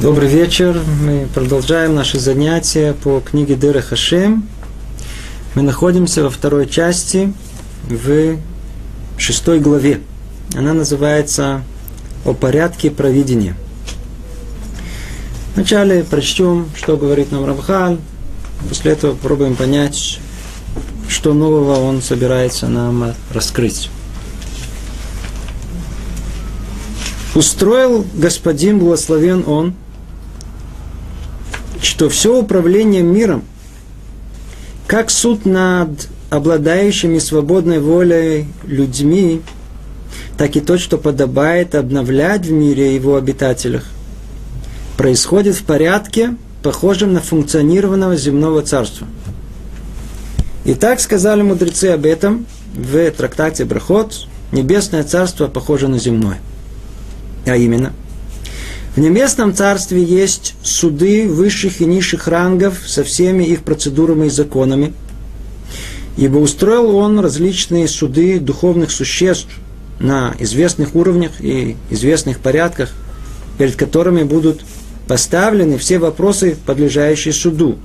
[0.00, 0.80] Добрый вечер.
[1.02, 4.48] Мы продолжаем наши занятия по книге Дыра Хашем.
[5.56, 7.32] Мы находимся во второй части,
[7.82, 8.38] в
[9.16, 10.00] шестой главе.
[10.54, 11.64] Она называется
[12.24, 13.56] «О порядке провидения».
[15.56, 17.98] Вначале прочтем, что говорит нам Равхаль.
[18.68, 20.20] После этого попробуем понять,
[21.08, 23.90] что нового он собирается нам раскрыть.
[27.34, 29.74] Устроил господин, благословен он–
[31.82, 33.44] что все управление миром,
[34.86, 39.42] как суд над обладающими свободной волей людьми,
[40.36, 43.84] так и то, что подобает обновлять в мире его обитателях,
[44.96, 49.06] происходит в порядке, похожем на функционированного земного царства.
[50.64, 56.38] И так сказали мудрецы об этом в трактате Брахот, небесное царство похоже на земное.
[57.46, 57.92] А именно–
[58.98, 64.92] в небесном царстве есть суды высших и низших рангов со всеми их процедурами и законами.
[66.16, 69.50] Ибо устроил он различные суды духовных существ
[70.00, 72.90] на известных уровнях и известных порядках,
[73.56, 74.62] перед которыми будут
[75.06, 77.78] поставлены все вопросы, подлежащие суду.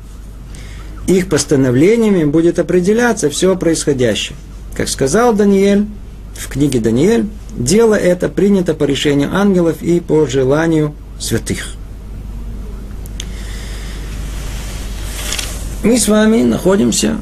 [1.06, 4.36] Их постановлениями будет определяться все происходящее.
[4.75, 5.86] Как сказал Даниэль
[6.36, 11.75] в книге Даниэль, дело это принято по решению ангелов и по желанию святых.
[15.83, 17.17] Мы с вами находимся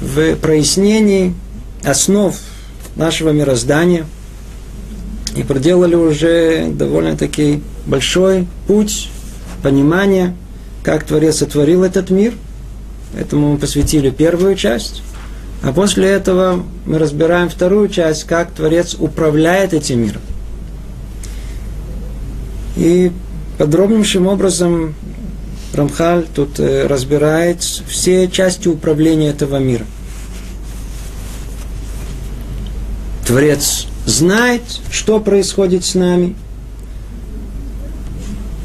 [0.00, 1.34] в прояснении
[1.84, 2.36] основ
[2.96, 4.04] нашего мироздания
[5.36, 9.10] и проделали уже довольно-таки большой путь
[9.62, 10.34] понимания,
[10.82, 12.34] как Творец сотворил этот мир.
[13.16, 15.02] Этому мы посвятили первую часть.
[15.62, 20.22] А после этого мы разбираем вторую часть, как Творец управляет этим миром.
[22.76, 23.12] И
[23.60, 24.94] подробнейшим образом
[25.74, 29.84] Рамхаль тут э, разбирает все части управления этого мира.
[33.26, 36.36] Творец знает, что происходит с нами.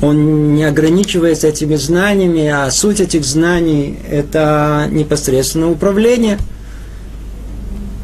[0.02, 6.40] Он не ограничивается этими знаниями, а суть этих знаний– это непосредственно управление.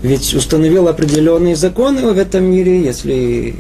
[0.04, 3.56] Ведь установил определенные законы в этом мире, если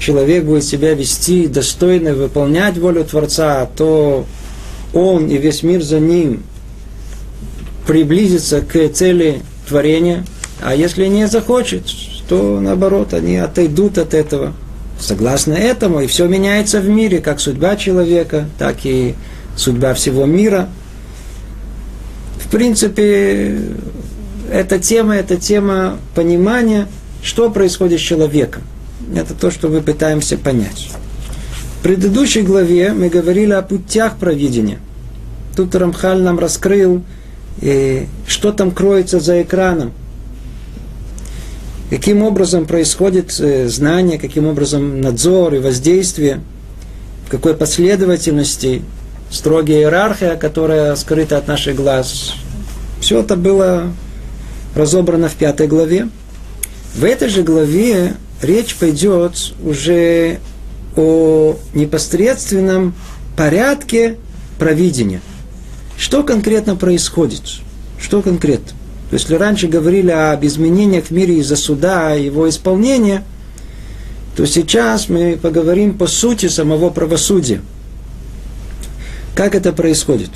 [0.00, 4.26] человек будет себя вести достойно, выполнять волю Творца, то
[4.92, 6.42] он и весь мир за ним
[7.86, 10.24] приблизится к цели творения,
[10.62, 11.82] а если не захочет,
[12.28, 14.54] то наоборот, они отойдут от этого.
[14.98, 19.14] Согласно этому, и все меняется в мире, как судьба человека, так и
[19.56, 20.68] судьба всего мира.
[22.38, 23.58] В принципе,
[24.52, 26.86] эта тема, эта тема понимания,
[27.22, 28.62] что происходит с человеком.
[29.14, 30.90] Это то, что мы пытаемся понять.
[31.78, 34.78] В предыдущей главе мы говорили о путях провидения.
[35.56, 37.02] Тут Рамхаль нам раскрыл,
[37.60, 39.92] э, что там кроется за экраном.
[41.88, 46.40] Каким образом происходит э, знание, каким образом надзор и воздействие,
[47.26, 48.82] в какой последовательности,
[49.30, 52.34] строгая иерархия, которая скрыта от наших глаз.
[53.00, 53.92] Все это было
[54.74, 56.08] разобрано в пятой главе.
[56.94, 60.38] В этой же главе речь пойдет уже
[60.96, 62.94] о непосредственном
[63.36, 64.16] порядке
[64.58, 65.20] провидения.
[65.96, 67.42] Что конкретно происходит?
[68.00, 68.72] Что конкретно?
[69.10, 73.24] То есть, если раньше говорили об изменениях в мире из-за суда его исполнения,
[74.36, 77.60] то сейчас мы поговорим по сути самого правосудия.
[79.34, 80.30] Как это происходит?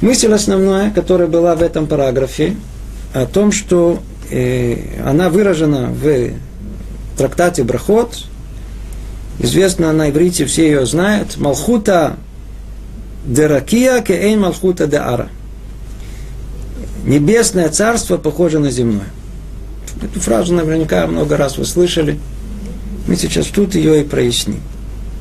[0.00, 2.56] Мысль основная, которая была в этом параграфе,
[3.14, 4.02] о том, что
[5.04, 6.32] она выражена в
[7.16, 8.24] трактате Брахот.
[9.38, 11.36] Известна на иврите, все ее знают.
[11.36, 12.16] Малхута
[13.24, 15.28] деракия кеэйн малхута де ара.
[17.04, 19.08] Небесное царство похоже на земное.
[20.02, 22.18] Эту фразу наверняка много раз вы слышали.
[23.06, 24.60] Мы сейчас тут ее и проясним.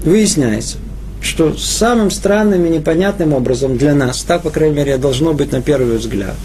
[0.03, 0.77] Выясняется,
[1.21, 5.61] что самым странным и непонятным образом для нас, так, по крайней мере, должно быть на
[5.61, 6.35] первый взгляд,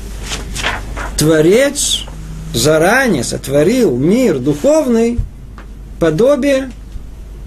[1.16, 2.04] Творец
[2.56, 5.18] заранее сотворил мир духовный
[6.00, 6.70] подобие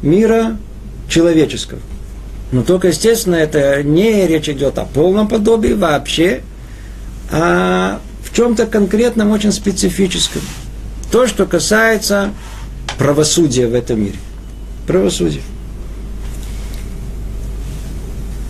[0.03, 0.57] мира
[1.09, 1.79] человеческого.
[2.51, 6.41] Но только, естественно, это не речь идет о полном подобии вообще,
[7.31, 10.41] а в чем-то конкретном, очень специфическом.
[11.11, 12.31] То, что касается
[12.99, 14.17] правосудия в этом мире.
[14.85, 15.41] Правосудие.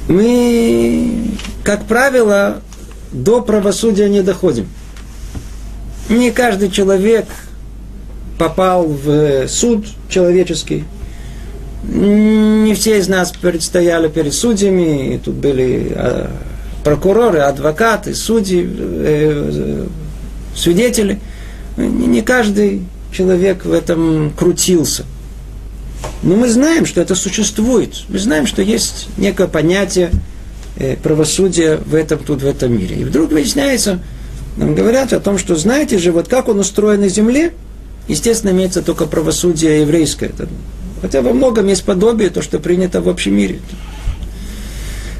[0.09, 1.31] Мы,
[1.63, 2.61] как правило,
[3.13, 4.67] до правосудия не доходим.
[6.09, 7.25] Не каждый человек
[8.37, 10.85] попал в суд человеческий.
[11.83, 16.31] Не все из нас предстояли перед судьями, и тут были а,
[16.83, 19.85] прокуроры, адвокаты, судьи, э,
[20.55, 21.19] свидетели.
[21.77, 25.05] Не каждый человек в этом крутился.
[26.21, 28.03] Но мы знаем, что это существует.
[28.09, 30.11] Мы знаем, что есть некое понятие
[30.77, 32.97] э, правосудия в этом, тут, в этом мире.
[32.97, 33.99] И вдруг выясняется,
[34.59, 37.53] нам говорят о том, что знаете же, вот как он устроен на земле,
[38.09, 40.31] естественно, имеется только правосудие еврейское.
[41.01, 43.61] Хотя во многом есть подобие, то, что принято в общем мире.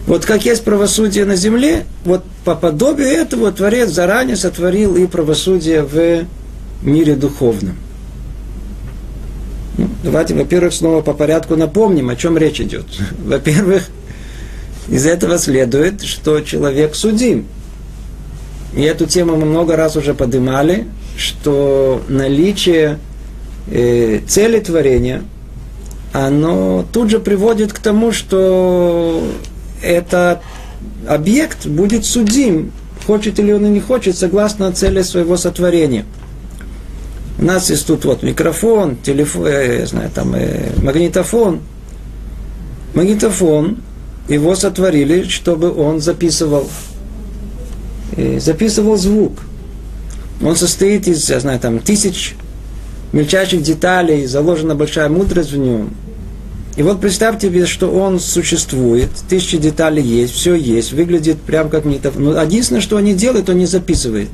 [0.07, 5.83] Вот как есть правосудие на земле, вот по подобию этого Творец заранее сотворил и правосудие
[5.83, 6.25] в
[6.81, 7.77] мире духовном.
[9.77, 12.87] Ну, давайте, во-первых, снова по порядку напомним, о чем речь идет.
[13.23, 13.83] Во-первых,
[14.89, 17.45] из этого следует, что человек судим.
[18.75, 20.85] И эту тему мы много раз уже поднимали,
[21.17, 22.99] что наличие
[23.71, 25.23] э, цели творения,
[26.13, 29.23] оно тут же приводит к тому, что
[29.81, 30.39] этот
[31.07, 32.71] объект будет судим,
[33.05, 36.05] хочет или он и не хочет, согласно цели своего сотворения.
[37.39, 41.61] У нас есть тут вот микрофон, телефон, э, знаю, там э, магнитофон.
[42.93, 43.77] Магнитофон,
[44.27, 46.67] его сотворили, чтобы он записывал
[48.39, 49.33] записывал звук.
[50.41, 52.35] Он состоит из, я знаю, там, тысяч
[53.11, 55.91] мельчайших деталей, заложена большая мудрость в нем.
[56.77, 61.83] И вот представьте себе, что он существует, тысячи деталей есть, все есть, выглядит прям как
[61.83, 64.29] не Но единственное, что они делают, он не записывает.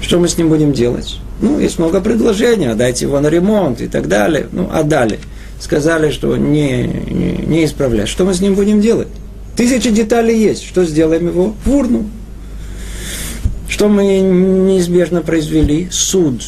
[0.00, 1.18] Что мы с ним будем делать?
[1.40, 4.48] Ну, есть много предложений, отдайте его на ремонт и так далее.
[4.50, 5.18] Ну, отдали.
[5.60, 8.08] Сказали, что не, не, не исправлять.
[8.08, 9.08] Что мы с ним будем делать?
[9.56, 10.64] Тысячи деталей есть.
[10.64, 11.54] Что сделаем его?
[11.64, 12.06] В урну.
[13.68, 15.88] Что мы неизбежно произвели?
[15.90, 16.42] Суд.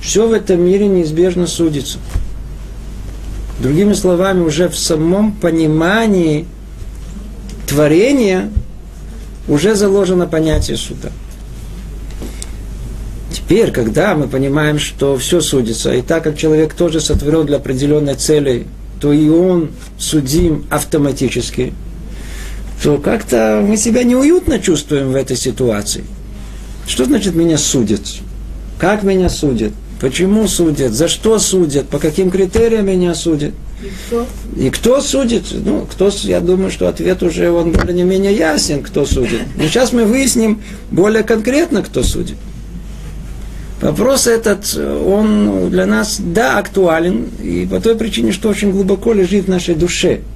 [0.00, 1.98] Все в этом мире неизбежно судится.
[3.60, 6.46] Другими словами, уже в самом понимании
[7.66, 8.50] творения
[9.48, 11.10] уже заложено понятие суда.
[13.30, 18.14] Теперь, когда мы понимаем, что все судится, и так как человек тоже сотворен для определенной
[18.14, 18.66] цели,
[19.00, 21.72] то и он судим автоматически–
[22.82, 26.04] то как-то мы себя неуютно чувствуем в этой ситуации.
[26.86, 28.02] Что значит меня судят?
[28.78, 29.72] Как меня судят?
[30.00, 30.92] Почему судят?
[30.92, 31.88] За что судят?
[31.88, 33.54] По каким критериям меня судят?
[33.82, 34.26] И кто?
[34.56, 35.44] И кто судит?
[35.52, 39.40] Ну, кто, я думаю, что ответ уже он более-менее ясен, кто судит.
[39.56, 42.36] Но сейчас мы выясним более конкретно, кто судит.
[43.80, 49.46] Вопрос этот, он для нас, да, актуален, и по той причине, что очень глубоко лежит
[49.46, 50.20] в нашей душе–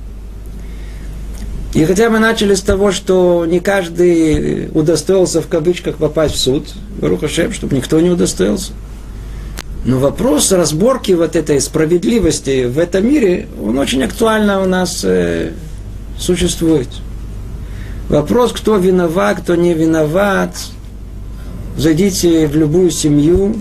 [1.73, 6.69] и хотя мы начали с того, что не каждый удостоился в кавычках попасть в суд,
[7.01, 8.73] Рухашем, чтобы никто не удостоился.
[9.85, 15.53] Но вопрос разборки вот этой справедливости в этом мире, он очень актуально у нас э,
[16.19, 16.89] существует.
[18.09, 20.57] Вопрос, кто виноват, кто не виноват.
[21.79, 23.57] Зайдите в любую семью,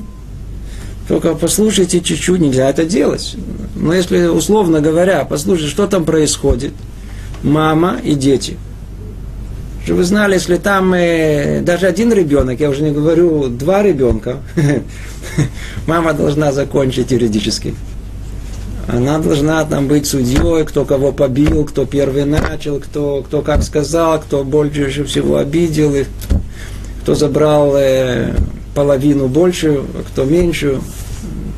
[1.07, 3.35] только послушайте чуть-чуть, нельзя это делать.
[3.75, 6.73] Но если, условно говоря, послушайте, что там происходит–
[7.43, 8.57] мама и дети.
[9.83, 14.37] Чтобы вы знали, если там э, даже один ребенок, я уже не говорю два ребенка,
[15.87, 17.73] мама должна закончить юридически.
[18.87, 24.19] Она должна там быть судьей, кто кого побил, кто первый начал, кто, кто как сказал,
[24.19, 26.05] кто больше всего обидел, и
[27.01, 28.33] кто забрал э,
[28.75, 30.81] половину большую, а кто меньшую.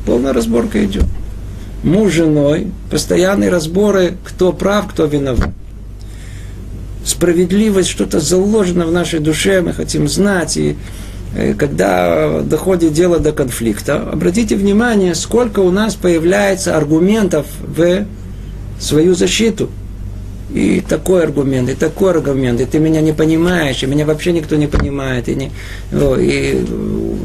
[0.06, 1.04] Полная разборка идет.
[1.82, 5.50] Муж с женой, постоянные разборы, кто прав, кто виноват
[7.04, 10.56] справедливость, что-то заложено в нашей душе, мы хотим знать.
[10.56, 10.76] И
[11.34, 18.04] э, когда доходит дело до конфликта, обратите внимание, сколько у нас появляется аргументов в
[18.80, 19.70] свою защиту.
[20.52, 24.54] И такой аргумент, и такой аргумент, и ты меня не понимаешь, и меня вообще никто
[24.56, 25.50] не понимает, и, не,
[25.90, 26.64] и,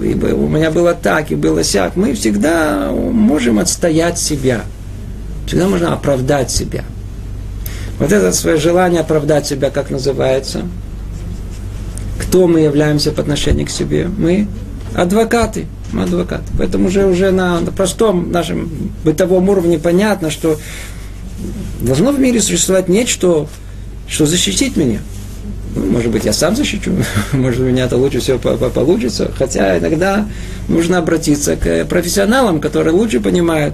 [0.01, 1.97] и, у меня было так, и было сяк.
[1.97, 4.61] Мы всегда можем отстоять себя,
[5.45, 6.85] всегда можно оправдать себя–
[7.99, 10.63] вот это свое желание оправдать себя, как называется.
[12.19, 14.07] Кто мы являемся по отношению к себе?
[14.07, 14.47] Мы
[14.93, 15.65] адвокаты.
[15.91, 16.43] Мы адвокаты.
[16.57, 20.59] Поэтому уже, уже на, на простом нашем бытовом уровне понятно, что
[21.81, 23.47] должно в мире существовать нечто,
[24.07, 24.99] что защитит меня.
[25.75, 26.91] Ну, может быть, я сам защищу,
[27.31, 29.31] может, у меня это лучше всего получится.
[29.35, 30.27] Хотя иногда
[30.67, 33.73] нужно обратиться к профессионалам, которые лучше понимают,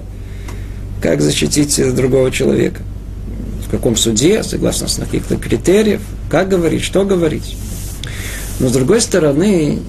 [1.02, 2.80] как защитить другого человека
[3.76, 6.00] каком суде, согласно каких-то критериев,
[6.30, 7.56] как говорить, что говорить.
[8.60, 9.80] Но с другой стороны,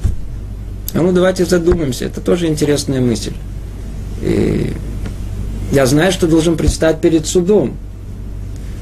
[0.94, 3.34] а ну давайте задумаемся, это тоже интересная мысль.
[4.22, 4.74] И
[5.72, 7.76] Я знаю, что должен предстать перед судом.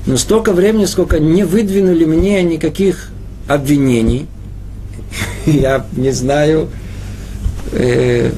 [0.06, 3.10] Но столько времени, сколько не выдвинули мне никаких
[3.48, 4.28] обвинений,
[5.46, 6.70] я не знаю,
[7.72, 8.32] э,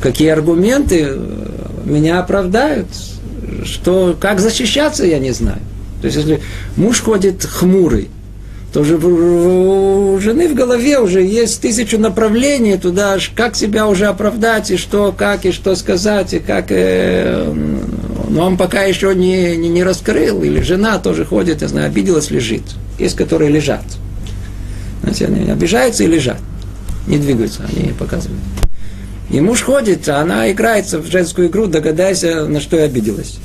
[0.00, 1.18] какие аргументы
[1.84, 2.86] меня оправдают,
[3.64, 5.60] что, как защищаться, я не знаю.
[6.04, 6.40] То есть, если
[6.76, 8.10] муж ходит хмурый,
[8.74, 14.70] то уже у жены в голове уже есть тысячу направлений туда, как себя уже оправдать,
[14.70, 16.66] и что, как, и что сказать, и как...
[16.68, 17.50] Э,
[18.28, 22.30] но он пока еще не, не, не раскрыл, или жена тоже ходит, я знаю, обиделась,
[22.30, 22.64] лежит.
[22.98, 23.84] Есть, которые лежат.
[25.00, 26.40] Знаете, они обижаются и лежат.
[27.06, 28.42] Не двигаются, они показывают.
[29.30, 33.38] И муж ходит, а она играется в женскую игру, догадайся, на что я обиделась.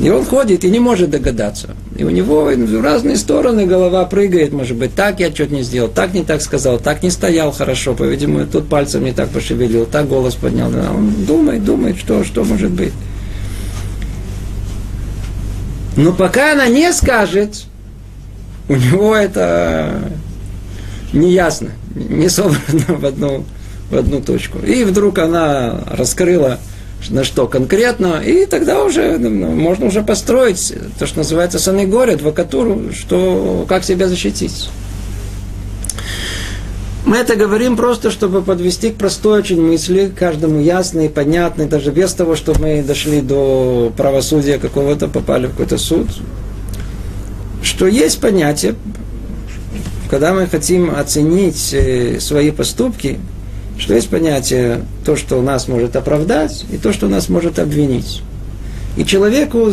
[0.00, 1.74] И он ходит и не может догадаться.
[1.96, 5.88] И у него в разные стороны голова прыгает, может быть, так я что-то не сделал,
[5.88, 10.06] так не так сказал, так не стоял хорошо, по-видимому, тут пальцем не так пошевелил, так
[10.06, 10.68] голос поднял.
[10.68, 12.92] Он думает, думает, что, что может быть.
[15.96, 17.64] Но пока она не скажет,
[18.68, 20.12] у него это
[21.12, 23.44] не ясно, не собрано в одну,
[23.90, 24.58] в одну точку.
[24.58, 26.60] И вдруг она раскрыла
[27.10, 32.92] на что конкретно, и тогда уже ну, можно уже построить то, что называется санегория, адвокатуру,
[32.92, 34.68] что, как себя защитить.
[37.06, 42.12] Мы это говорим просто, чтобы подвести к простой очень мысли, каждому ясной, понятной, даже без
[42.12, 46.08] того, чтобы мы дошли до правосудия какого-то, попали в какой-то суд,
[47.62, 48.74] что есть понятие,
[50.10, 53.18] когда мы хотим оценить э, свои поступки,
[53.78, 58.22] что есть понятие то, что нас может оправдать, и то, что нас может обвинить.
[58.96, 59.70] И человеку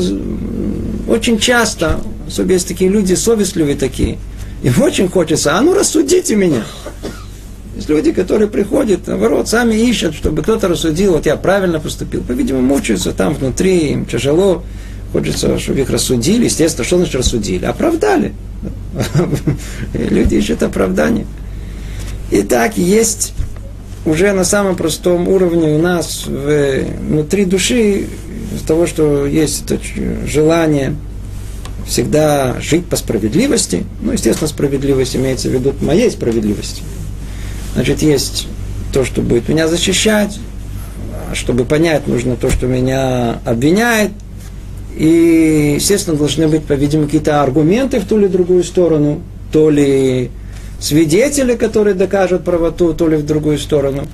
[1.08, 4.18] очень часто, особенно есть такие люди совестливые такие,
[4.64, 6.64] им очень хочется, а ну рассудите меня.
[7.76, 12.22] Есть люди, которые приходят, наоборот, сами ищут, чтобы кто-то рассудил, вот я правильно поступил.
[12.22, 14.64] По-видимому, мучаются там внутри, им тяжело.
[15.12, 16.46] Хочется, чтобы их рассудили.
[16.46, 17.66] Естественно, что значит рассудили?
[17.66, 18.34] Оправдали.
[19.94, 21.26] Люди ищут оправдание.
[22.32, 23.34] Итак, есть
[24.06, 28.06] уже на самом простом уровне у нас внутри души
[28.56, 29.80] из того, что есть это
[30.28, 30.96] желание
[31.88, 33.84] всегда жить по справедливости.
[34.02, 36.82] Ну, естественно, справедливость имеется в виду моей справедливости.
[37.74, 38.48] Значит, есть
[38.94, 40.40] то, что будет меня защищать,
[41.34, 44.12] чтобы понять, нужно то, что меня обвиняет.
[44.98, 49.22] И, естественно, должны быть, по-видимому, какие-то аргументы в ту или другую сторону,
[49.52, 50.32] то ли
[50.80, 54.08] свидетели, которые докажут правоту, то ли в другую сторону.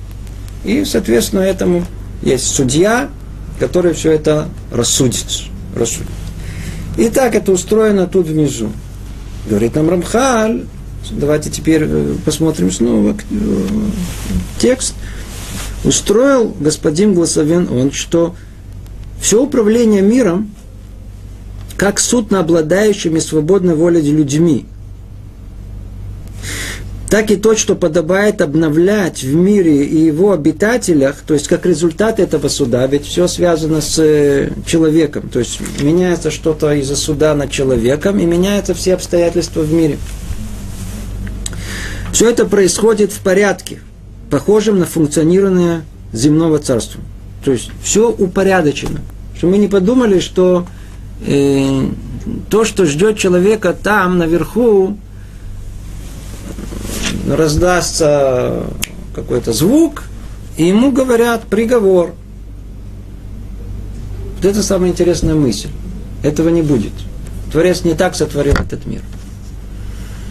[0.64, 1.84] И, соответственно, этому
[2.22, 3.10] есть судья,
[3.58, 5.26] который все это рассудит.
[5.74, 6.08] рассудит.
[6.96, 8.70] И так это устроено тут внизу.
[9.48, 10.66] Говорит нам Рамхаль,
[11.10, 13.66] давайте теперь э, посмотрим снова э,
[14.58, 14.94] текст.
[15.84, 18.36] Устроил господин Гласовен он, что
[19.20, 20.50] все управление миром,
[21.76, 24.66] как суд над обладающими свободной волей людьми,
[27.12, 32.18] так и то, что подобает обновлять в мире и его обитателях, то есть как результат
[32.18, 37.50] этого суда, ведь все связано с э, человеком, то есть меняется что-то из-за суда над
[37.50, 39.98] человеком и меняются все обстоятельства в мире.
[42.14, 43.80] Все это происходит в порядке,
[44.30, 45.82] похожем на функционирование
[46.14, 47.02] земного царства.
[47.44, 49.00] То есть все упорядочено.
[49.36, 50.66] Что мы не подумали, что
[51.26, 51.88] э,
[52.48, 54.96] то, что ждет человека там, наверху,
[57.36, 58.64] раздастся
[59.14, 60.04] какой-то звук,
[60.56, 62.14] и ему говорят приговор.
[64.36, 65.68] Вот это самая интересная мысль.
[66.22, 66.92] Этого не будет.
[67.50, 69.02] Творец не так сотворил этот мир.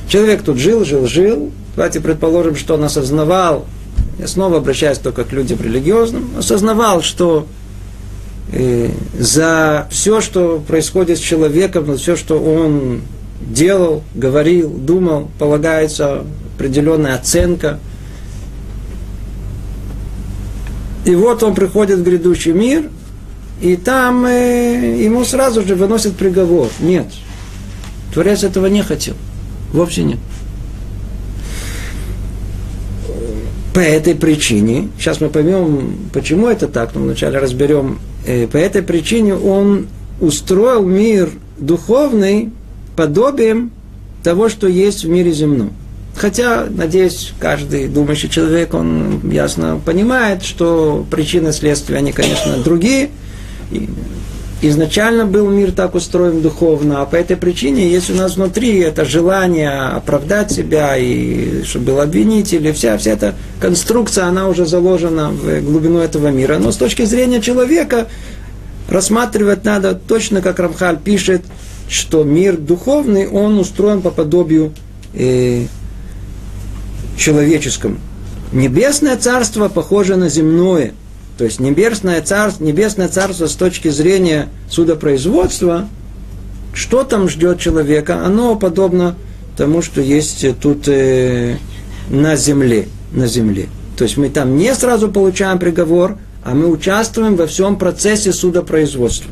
[0.07, 1.51] Человек тут жил, жил, жил.
[1.75, 3.65] Давайте предположим, что он осознавал,
[4.19, 7.47] я снова обращаюсь только к людям религиозным, осознавал, что
[8.51, 13.01] э, за все, что происходит с человеком, за все, что он
[13.47, 16.23] делал, говорил, думал, полагается
[16.55, 17.79] определенная оценка.
[21.05, 22.89] И вот он приходит в грядущий мир,
[23.59, 26.67] и там э, ему сразу же выносят приговор.
[26.79, 27.07] Нет,
[28.13, 29.15] Творец этого не хотел.
[29.73, 30.19] Вовсе нет.
[33.73, 38.81] По этой причине, сейчас мы поймем, почему это так, но вначале разберем, э, по этой
[38.81, 39.87] причине он
[40.19, 42.51] устроил мир духовный
[43.01, 43.71] подобием
[44.23, 45.73] того, что есть в мире земном.
[46.15, 53.09] Хотя, надеюсь, каждый думающий человек, он ясно понимает, что причины следствия, они, конечно, другие.
[53.71, 53.89] И
[54.61, 59.03] изначально был мир так устроен духовно, а по этой причине есть у нас внутри это
[59.03, 65.31] желание оправдать себя, и чтобы был обвинитель, и вся, вся эта конструкция, она уже заложена
[65.31, 66.59] в глубину этого мира.
[66.59, 68.07] Но с точки зрения человека,
[68.89, 71.41] рассматривать надо точно, как Рамхаль пишет,
[71.89, 74.73] что мир духовный, он устроен по подобию
[75.13, 75.65] э,
[77.17, 77.97] человеческому.
[78.51, 80.93] Небесное царство похоже на земное.
[81.37, 85.87] То есть небесное царство, небесное царство с точки зрения судопроизводства,
[86.73, 89.15] что там ждет человека, оно подобно
[89.57, 91.57] тому, что есть тут э,
[92.09, 92.87] на земле.
[93.11, 93.67] На земле.
[93.97, 99.31] То есть мы там не сразу получаем приговор, а мы участвуем во всем процессе судопроизводства.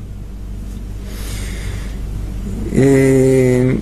[2.79, 3.81] И,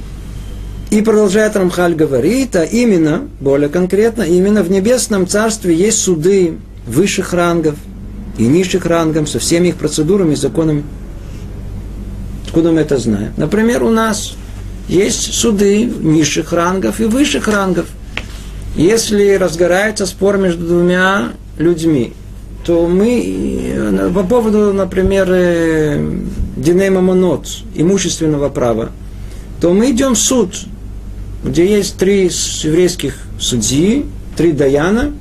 [0.90, 7.34] и продолжает Рамхаль говорит, а именно, более конкретно, именно в небесном царстве есть суды высших
[7.34, 7.76] рангов
[8.40, 10.84] и низших рангов со всеми их процедурами и законами.
[12.48, 13.34] Откуда мы это знаем?
[13.38, 14.36] Например, у нас
[14.88, 17.86] есть суды низших рангов и высших рангов.
[18.76, 22.14] Если разгорается спор между двумя людьми,
[22.68, 26.06] то мы по поводу, например, э,
[26.58, 28.90] Диней Мамонот, имущественного права,
[29.62, 30.54] то мы идем в суд,
[31.46, 34.06] где есть три еврейских судьи,
[34.36, 35.14] три даяна,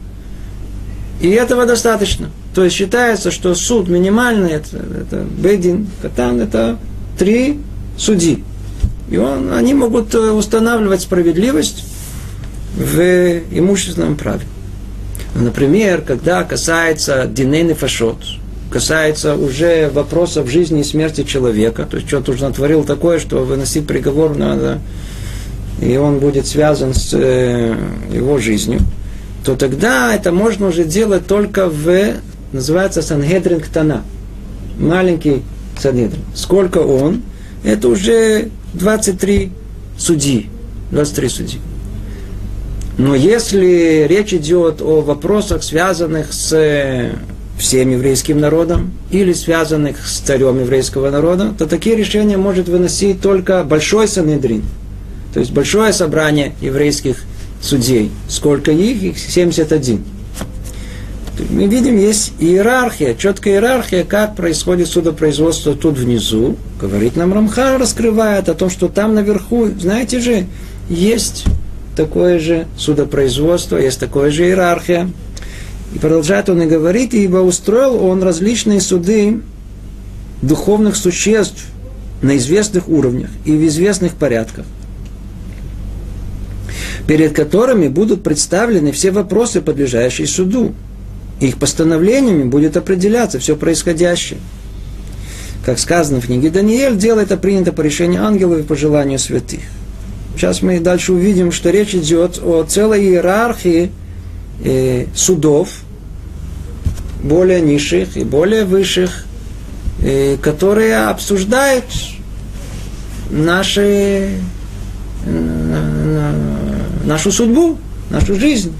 [1.21, 2.31] и этого достаточно.
[2.53, 6.79] То есть считается, что суд минимальный, это, это Бедин, Катан, это
[7.17, 7.61] три
[7.97, 8.43] судьи.
[9.09, 11.85] И он, они могут э, устанавливать справедливость
[12.77, 12.99] в
[13.53, 14.43] имущественном праве.
[15.39, 18.17] Например, когда касается динейны фашот,
[18.71, 23.87] касается уже вопросов жизни и смерти человека, то есть что-то уже натворил такое, что выносить
[23.87, 24.81] приговор надо,
[25.81, 27.77] и он будет связан с э,
[28.11, 28.81] его жизнью,
[29.45, 32.15] то тогда это можно уже делать только в,
[32.53, 34.03] называется Сангедрин Ктана,
[34.79, 35.43] маленький
[35.79, 36.23] Сангедрин.
[36.35, 37.23] Сколько он?
[37.63, 39.53] Это уже 23
[39.99, 40.49] судьи,
[40.93, 41.61] 23 судьи.
[42.99, 47.13] Но если речь идет о вопросах, связанных с э,
[47.59, 53.65] всем еврейским народом или связанных с царем еврейского народа, то такие решения может выносить только
[53.65, 54.63] большой Санедрин,
[55.35, 57.23] то есть большое собрание еврейских
[57.61, 58.11] судей.
[58.29, 59.03] Сколько их?
[59.03, 60.03] Их 71.
[61.51, 66.57] Мы видим, есть иерархия, четкая иерархия, как происходит судопроизводство тут внизу.
[66.81, 70.47] Говорит нам Рамхар, раскрывает о том, что там наверху, знаете же,
[70.89, 71.45] есть
[71.97, 75.11] такое же судопроизводство, есть такое же иерархия.
[75.95, 79.41] И продолжает он и говорит, ибо устроил он различные суды
[80.43, 81.65] духовных существ
[82.23, 84.67] на известных уровнях и в известных порядках,
[87.07, 90.75] перед которыми будут представлены все вопросы, подлежащие суду.
[91.39, 94.41] Их постановлениями будет определяться все происходящее.
[95.67, 99.61] Как сказано в книге Даниэль, дело это принято по решению ангелов и по желанию святых.
[100.37, 103.91] Сейчас мы дальше увидим, что речь идет о целой иерархии
[104.63, 105.71] э, судов,
[107.23, 109.25] более низших и более высших,
[110.03, 111.87] э, которые обсуждают
[113.31, 114.33] наши,
[115.25, 116.33] э,
[117.07, 117.79] нашу судьбу,
[118.11, 118.75] нашу жизнь.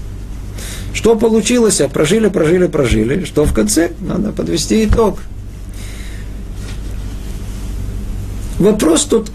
[0.93, 1.81] Что получилось?
[1.91, 3.25] Прожили, прожили, прожили.
[3.25, 3.93] Что в конце?
[3.99, 5.17] Надо подвести итог.
[8.59, 9.31] Вопрос тут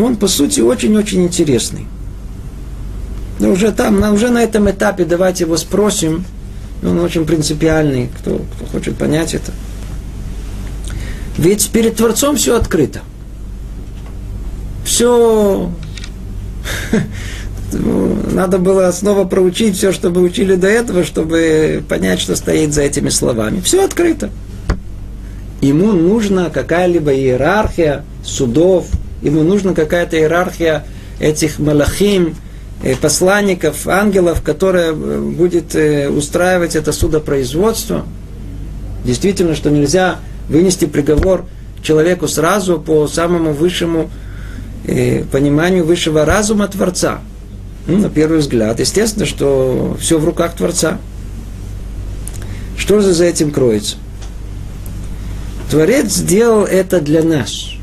[0.00, 1.86] он, по сути, очень-очень интересный.
[3.38, 6.24] Но уже там, уже на этом этапе давайте его спросим.
[6.82, 9.52] Он очень принципиальный, кто, кто хочет понять это.
[11.36, 13.00] Ведь перед Творцом все открыто.
[14.84, 15.70] Все...
[17.72, 22.82] Надо было снова проучить все, что мы учили до этого, чтобы понять, что стоит за
[22.82, 23.60] этими словами.
[23.60, 24.30] Все открыто.
[25.60, 28.86] Ему нужна какая-либо иерархия судов,
[29.22, 30.84] ему нужна какая-то иерархия
[31.18, 32.34] этих малахим,
[32.82, 38.06] э, посланников, ангелов, которая э, будет э, устраивать это судопроизводство.
[39.04, 41.44] Действительно, что нельзя вынести приговор
[41.82, 44.10] человеку сразу по самому высшему
[45.30, 47.20] пониманию высшего разума Творца.
[47.86, 48.80] Ну, на первый взгляд.
[48.80, 50.98] Естественно, что все в руках Творца.
[52.76, 53.96] Что же за этим кроется?
[55.70, 57.70] Творец сделал это для нас–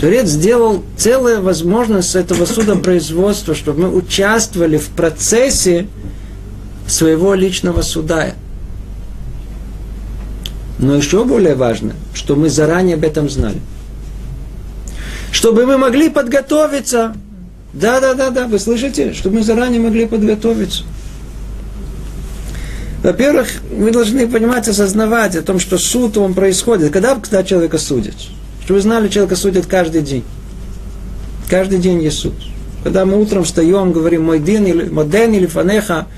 [0.00, 5.86] Творец сделал целая возможность этого судопроизводства, чтобы мы участвовали в процессе
[6.86, 8.34] своего личного суда.
[10.78, 13.60] Но еще более важно, что мы заранее об этом знали.
[15.32, 17.14] Чтобы мы могли подготовиться.
[17.72, 19.14] Да, да, да, да, вы слышите?
[19.14, 20.84] Чтобы мы заранее могли подготовиться.
[23.02, 26.92] Во-первых, мы должны понимать, осознавать о том, что суд он происходит.
[26.92, 28.14] Когда, когда человека судят?
[28.66, 30.24] Чтобы вы знали, человека судят каждый день.
[31.48, 32.34] Каждый день есть суд.
[32.82, 36.08] Когда мы утром встаем, говорим мой день или моден или фанеха,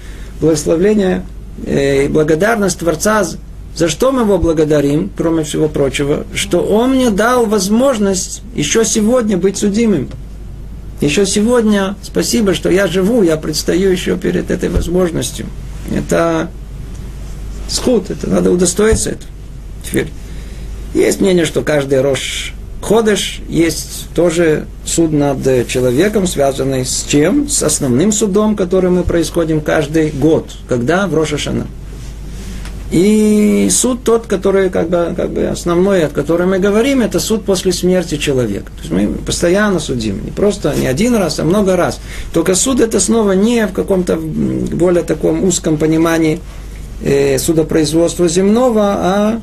[0.41, 1.27] благословление
[1.67, 3.27] э, и благодарность Творца
[3.75, 6.25] За что мы его благодарим, кроме всего прочего?
[6.33, 10.09] Что он мне дал возможность еще сегодня быть судимым.
[11.03, 15.45] Еще сегодня спасибо, что я живу, я предстаю еще перед этой возможностью.
[15.95, 16.49] Это
[17.69, 19.31] сход, это надо удостоиться этого.
[19.85, 20.09] Теперь
[20.95, 27.49] есть мнение, что каждый рожь ходыш есть тоже суд над человеком, связанный с чем?
[27.49, 30.51] С основным судом, который мы происходим каждый год.
[30.69, 31.07] Когда?
[31.07, 31.67] В Рошашана.
[32.91, 37.45] И суд тот, который как бы, как бы основной, о котором мы говорим, это суд
[37.45, 38.73] после смерти человека.
[38.77, 42.01] То есть мы постоянно судим, не просто не один раз, а много раз.
[42.33, 46.41] Только суд это снова не в каком-то более таком узком понимании
[47.03, 49.41] э, судопроизводства земного, а,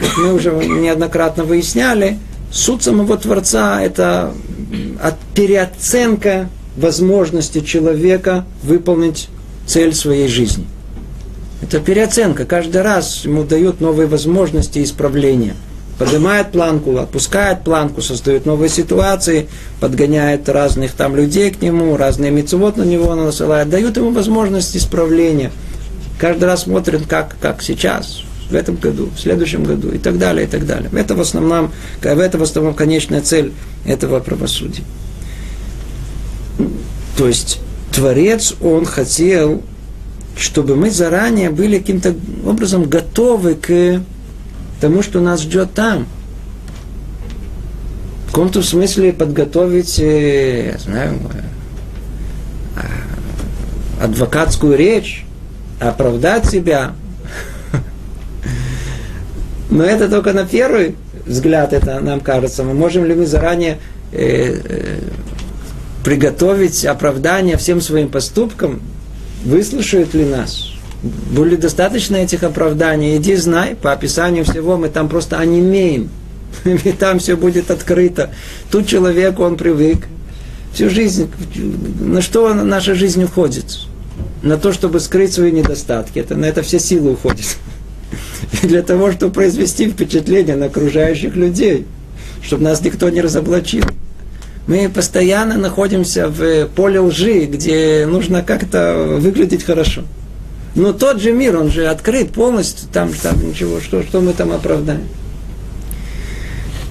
[0.00, 2.18] как мы уже неоднократно выясняли,
[2.50, 4.32] суд самого Творца– это
[5.34, 9.28] переоценка возможности человека выполнить
[9.66, 10.66] цель своей жизни.
[11.62, 12.44] Это переоценка.
[12.44, 15.54] Каждый раз ему дают новые возможности исправления.
[15.98, 19.48] Поднимает планку, отпускает планку, создает новые ситуации,
[19.80, 25.50] подгоняет разных там людей к нему, разные мецевод на него насылает, дают ему возможность исправления.
[26.18, 30.46] Каждый раз смотрит, как, как сейчас, в этом году, в следующем году и так далее,
[30.46, 30.90] и так далее.
[30.94, 33.52] Это в основном, в этом в основном конечная цель
[33.84, 34.84] этого правосудия.
[37.16, 37.60] То есть
[37.92, 39.62] Творец, он хотел,
[40.36, 44.02] чтобы мы заранее были каким-то образом готовы к
[44.80, 46.06] тому, что нас ждет там.
[48.28, 51.18] В каком-то смысле подготовить, э, я знаю,
[52.76, 55.24] э, адвокатскую речь,
[55.80, 56.92] оправдать себя–
[59.70, 60.94] но это только на первый
[61.26, 62.62] взгляд, это нам кажется.
[62.62, 63.78] Мы можем ли мы заранее
[64.12, 64.98] э, э,
[66.04, 68.80] приготовить оправдание всем своим поступкам?
[69.44, 70.72] Выслушают ли нас?
[71.02, 73.16] Были достаточно этих оправданий?
[73.16, 76.10] Иди знай, по описанию всего мы там просто онемеем.
[76.64, 78.30] И там все будет открыто.
[78.70, 80.06] Тут человек, он привык.
[80.72, 81.30] Всю жизнь,
[82.00, 83.64] на что наша жизнь уходит?
[84.42, 86.18] На то, чтобы скрыть свои недостатки.
[86.18, 87.56] Это, на это все силы уходят
[88.62, 91.86] для того, чтобы произвести впечатление на окружающих людей,
[92.42, 93.84] чтобы нас никто не разоблачил.
[94.66, 100.02] Мы постоянно находимся в поле лжи, где нужно как-то выглядеть хорошо.
[100.74, 104.52] Но тот же мир, он же открыт полностью, там, там ничего, что, что мы там
[104.52, 105.04] оправдаем.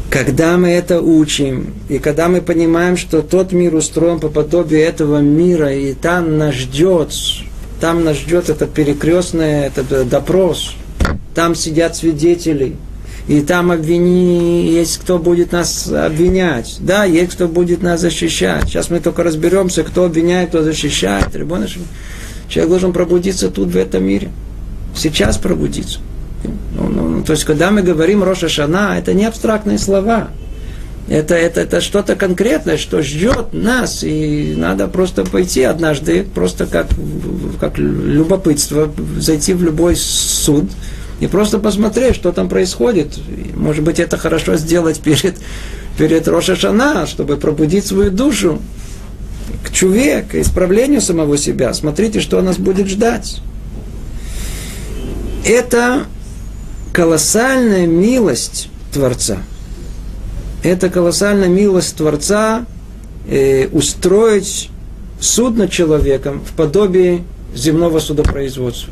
[0.10, 5.20] Когда мы это учим, и когда мы понимаем, что тот мир устроен по подобию этого
[5.20, 7.12] мира, и там нас ждет,
[7.82, 10.76] там нас ждет этот перекрестный этот допрос–
[11.36, 12.78] там сидят свидетели,
[13.28, 16.78] и там обвини, есть кто будет нас обвинять.
[16.80, 18.66] Да, есть кто будет нас защищать.
[18.66, 21.32] Сейчас мы только разберемся, кто обвиняет, кто защищает.
[22.48, 24.30] Человек должен пробудиться тут, в этом мире.
[24.96, 26.00] Сейчас пробудиться.
[26.76, 30.30] Ну, ну, ну, то есть, когда мы говорим Роша Шана, это не абстрактные слова.
[31.08, 36.88] Это, это, это что-то конкретное, что ждет нас, и надо просто пойти однажды, просто как,
[37.60, 40.66] как любопытство, зайти в любой суд,
[41.20, 43.18] и просто посмотреть, что там происходит.
[43.56, 45.36] Может быть, это хорошо сделать перед,
[45.98, 48.60] перед Рошашана, чтобы пробудить свою душу
[49.64, 51.74] к чуве, к исправлению самого себя.
[51.74, 53.42] Смотрите, что нас будет ждать.
[55.46, 56.06] Это
[56.92, 59.38] колоссальная милость Творца.
[60.64, 62.66] Это колоссальная милость Творца
[63.28, 64.70] э, устроить
[65.20, 67.24] суд над человеком в подобии
[67.54, 68.92] земного судопроизводства.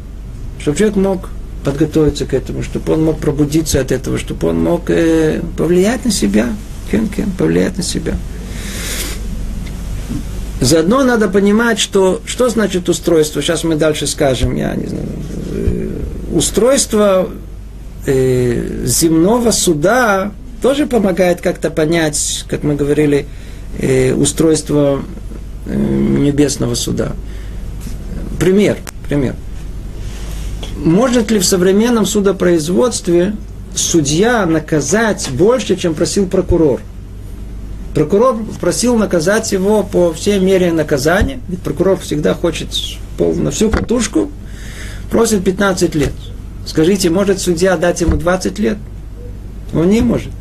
[0.59, 1.29] Чтобы человек мог
[1.63, 6.11] подготовиться к этому, чтобы он мог пробудиться от этого, чтобы он мог э, повлиять на
[6.11, 6.53] себя,
[6.91, 8.15] кен, кен, повлиять на себя.
[10.61, 13.41] Заодно надо понимать, что, что значит устройство.
[13.41, 15.07] Сейчас мы дальше скажем, я не знаю.
[15.51, 15.89] Э,
[16.33, 17.29] устройство
[18.05, 23.25] э, земного суда тоже помогает как-то понять, как мы говорили,
[23.79, 25.03] э, устройство
[25.65, 27.13] э, небесного суда.
[28.39, 29.35] Пример, пример
[30.83, 33.35] может ли в современном судопроизводстве
[33.75, 36.81] судья наказать больше, чем просил прокурор?
[37.93, 42.69] Прокурор просил наказать его по всей мере наказания, ведь прокурор всегда хочет
[43.17, 44.31] пол, на всю катушку,
[45.09, 46.13] просит 15 лет.
[46.65, 48.77] Скажите, может судья дать ему 20 лет?
[49.73, 50.31] Он не может.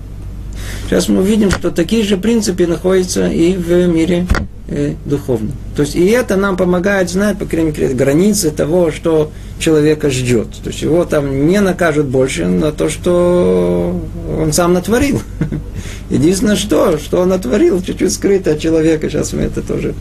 [0.93, 4.27] Сейчас мы увидим, что такие же принципы находятся и в мире
[4.69, 5.53] э, духовном.
[5.75, 10.49] То есть и это нам помогает знать, по крайней мере, границы того, что человека ждет.
[10.63, 14.03] То есть его там не накажут больше на то, что
[14.39, 15.23] он сам натворил.
[16.11, 19.09] Единственное, что, что он натворил, чуть-чуть скрыто от человека.
[19.09, 19.95] Сейчас мы это тоже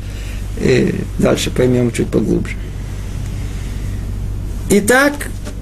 [0.60, 2.58] и дальше поймем чуть поглубже.
[4.70, 5.14] Итак,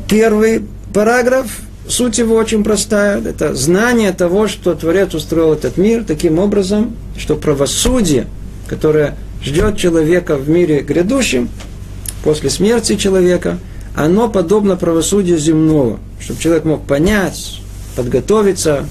[0.08, 1.46] первый параграф
[1.90, 3.22] суть его очень простая.
[3.22, 8.28] Это знание того, что Творец устроил этот мир таким образом, что правосудие,
[8.68, 11.50] которое ждет человека в мире грядущем,
[12.24, 13.58] после смерти человека,
[13.96, 17.62] оно подобно правосудию земного, чтобы человек мог понять,
[17.96, 18.86] подготовиться,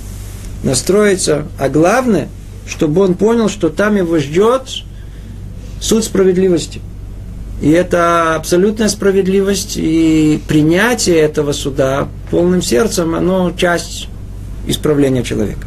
[0.64, 2.28] настроиться, а главное,
[2.66, 4.62] чтобы он понял, что там его ждет
[5.80, 6.80] суд справедливости.
[7.60, 14.08] И это абсолютная справедливость, и принятие этого суда полным сердцем, оно часть
[14.66, 15.66] исправления человека.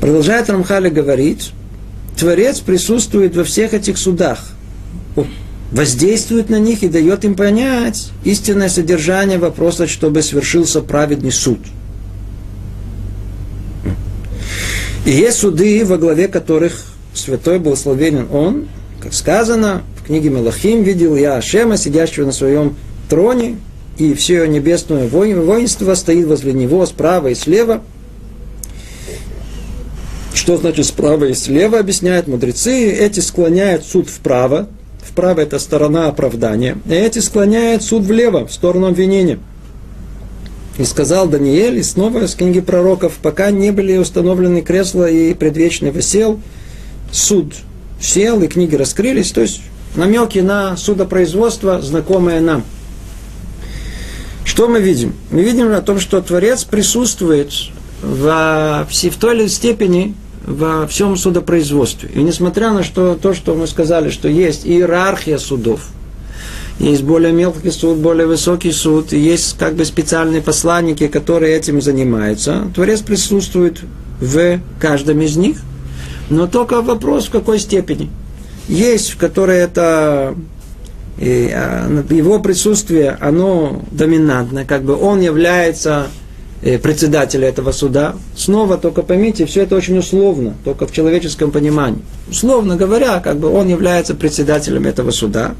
[0.00, 1.52] Продолжает Рамхали говорить,
[2.16, 4.38] Творец присутствует во всех этих судах,
[5.70, 11.58] воздействует на них и дает им понять истинное содержание вопроса, чтобы свершился праведный суд.
[15.04, 18.68] И есть суды, во главе которых святой благословенен Он,
[19.00, 22.76] как сказано, в книге Мелахим видел я Ашема, сидящего на своем
[23.08, 23.56] троне,
[23.96, 27.82] и все небесное воинство стоит возле него справа и слева.
[30.34, 32.90] Что значит справа и слева, объясняют мудрецы.
[32.90, 34.68] Эти склоняют суд вправо,
[35.02, 39.38] вправо это сторона оправдания, и эти склоняют суд влево, в сторону обвинения.
[40.76, 45.92] И сказал Даниэль, и снова с книги пророков, пока не были установлены кресла и предвечный
[45.92, 46.40] высел,
[47.10, 47.54] суд
[47.98, 49.62] сел, и книги раскрылись, то есть
[49.96, 52.64] намеки на судопроизводство, знакомые нам.
[54.44, 55.14] Что мы видим?
[55.30, 57.52] Мы видим о том, что Творец присутствует
[58.02, 60.14] в, в той или иной степени
[60.46, 62.10] во всем судопроизводстве.
[62.14, 65.88] И несмотря на что, то, что мы сказали, что есть иерархия судов,
[66.78, 71.80] есть более мелкий суд, более высокий суд, и есть как бы специальные посланники, которые этим
[71.80, 73.80] занимаются, Творец присутствует
[74.20, 75.62] в каждом из них,
[76.28, 78.10] но только вопрос в какой степени–
[78.68, 80.34] есть, в которой это
[81.20, 86.08] а, его присутствие, оно доминантное, как бы он является
[86.62, 88.14] э, председателем этого суда.
[88.36, 92.02] Снова только поймите, все это очень условно, только в человеческом понимании.
[92.28, 95.54] Условно говоря, как бы он является председателем этого суда.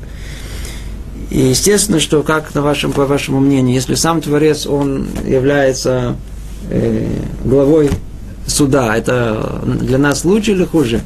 [1.30, 6.16] И естественно, что как на вашем, по вашему мнению, если сам Творец, он является
[6.68, 7.06] э,
[7.44, 7.90] главой
[8.46, 11.00] суда, это для нас лучше или хуже?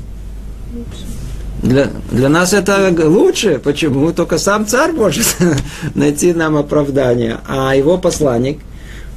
[1.63, 3.59] Для, для нас это лучше.
[3.59, 4.13] Почему?
[4.13, 5.37] Только сам царь может
[5.95, 7.39] найти нам оправдание.
[7.47, 8.61] А его посланник,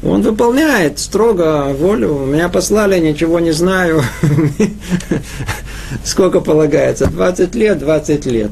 [0.04, 2.26] он выполняет строго волю.
[2.26, 4.02] Меня послали, ничего не знаю.
[6.04, 7.08] Сколько полагается?
[7.08, 8.52] 20 лет, 20 лет.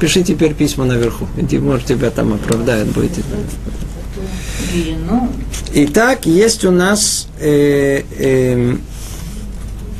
[0.00, 1.26] Пиши теперь письма наверху.
[1.52, 3.12] Может, тебя там оправдают будет.
[5.72, 8.76] Итак, есть у нас э, э,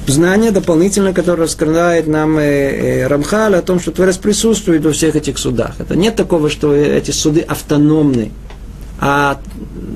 [0.06, 5.74] знание дополнительное, которое раскрывает нам Рамхаль о том, что Творец присутствует во всех этих судах.
[5.78, 8.32] Это нет такого, что эти суды автономны.
[8.98, 9.40] А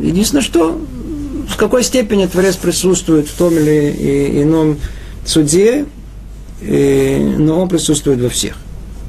[0.01, 0.81] единственное, что
[1.49, 4.79] в какой степени Творец присутствует в том или ином
[5.27, 5.87] суде,
[6.61, 8.57] но он присутствует во всех.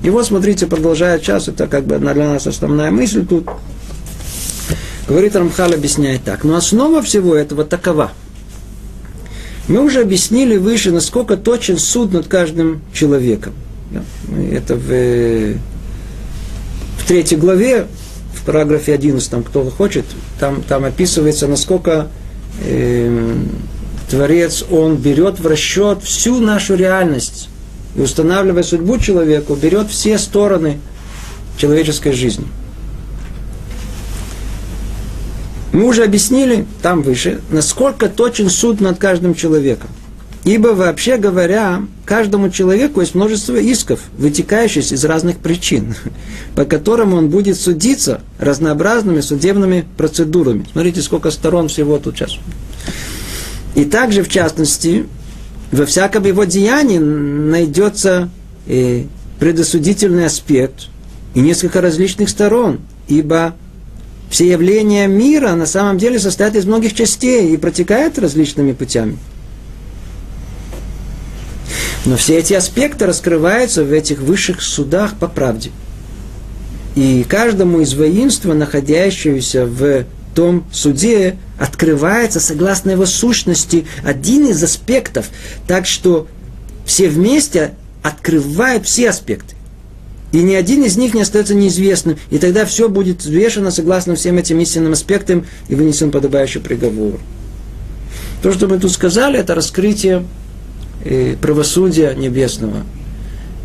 [0.04, 3.48] И вот, смотрите, продолжает час, это как бы для нас основная мысль тут.
[5.08, 6.44] Говорит Рамхал, объясняет так.
[6.44, 8.12] Но основа всего этого такова–
[9.68, 13.54] мы уже объяснили выше, насколько точен суд над каждым человеком.
[14.52, 15.56] Это в,
[16.98, 17.88] в третьей главе,
[18.34, 20.06] в параграфе 11, там, кто хочет,
[20.40, 22.10] там, там описывается, насколько
[22.64, 23.36] э,
[24.10, 27.50] Творец, он берет в расчет всю нашу реальность
[27.96, 30.80] и устанавливая судьбу человеку, берет все стороны
[31.58, 32.46] человеческой жизни.
[35.76, 39.90] Мы уже объяснили, там выше, насколько точен суд над каждым человеком.
[40.46, 45.94] Ибо, вообще говоря, каждому человеку есть множество исков, вытекающих из разных причин,
[46.56, 50.66] по которым он будет судиться разнообразными судебными процедурами.
[50.72, 52.38] Смотрите, сколько сторон всего тут сейчас.
[53.76, 55.06] И также, в частности,
[55.74, 58.30] во всяком его деянии найдется
[58.66, 59.04] э,
[59.42, 60.88] предосудительный аспект
[61.34, 63.56] и несколько различных сторон, ибо
[64.30, 69.18] все явления мира на самом деле состоят из многих частей и протекают различными путями.
[72.06, 75.72] Но все эти аспекты раскрываются в этих высших судах по правде.
[76.96, 85.30] И каждому из воинства, находящегося в том суде, открывается, согласно его сущности, один из аспектов,
[85.68, 86.28] так что
[86.86, 89.56] все вместе открывают все аспекты.
[90.36, 92.18] И ни один из них не остается неизвестным.
[92.30, 97.22] И тогда все будет взвешено согласно всем этим истинным аспектам и вынесен подобающий приговор.
[98.44, 100.26] То, что мы тут сказали, это раскрытие
[101.06, 102.84] э, правосудия небесного.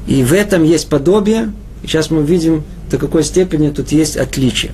[0.07, 1.53] И в этом есть подобие.
[1.83, 4.71] Сейчас мы видим, до какой степени тут есть отличие.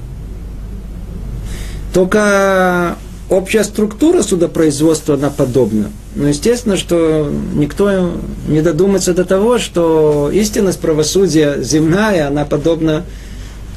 [1.94, 2.98] Только
[3.30, 5.90] общая структура судопроизводства, она подобна.
[6.16, 8.12] Но естественно, что никто
[8.48, 13.04] не додумается до того, что истинность правосудия земная, она подобна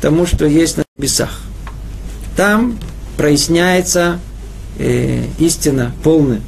[0.02, 1.42] тому, что есть на небесах.
[2.38, 2.80] Там
[3.18, 4.20] проясняется
[4.78, 6.40] э, истина полная.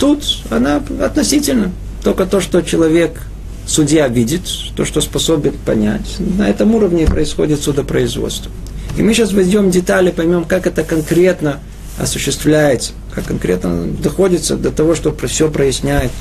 [0.00, 1.70] Тут она относительно.
[2.02, 3.22] Только то, что человек,
[3.64, 4.42] судья видит,
[4.76, 6.16] то, что способен понять.
[6.18, 8.50] На этом уровне происходит судопроизводство.
[8.96, 11.60] И мы сейчас войдем в детали, поймем, как это конкретно
[11.96, 16.12] осуществляется, как конкретно доходится до того, что все проясняет,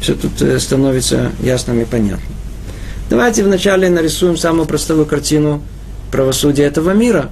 [0.00, 2.20] все тут э, становится ясным и понятным.
[3.08, 5.62] Давайте вначале нарисуем самую простую картину
[6.10, 7.30] правосудия этого мира.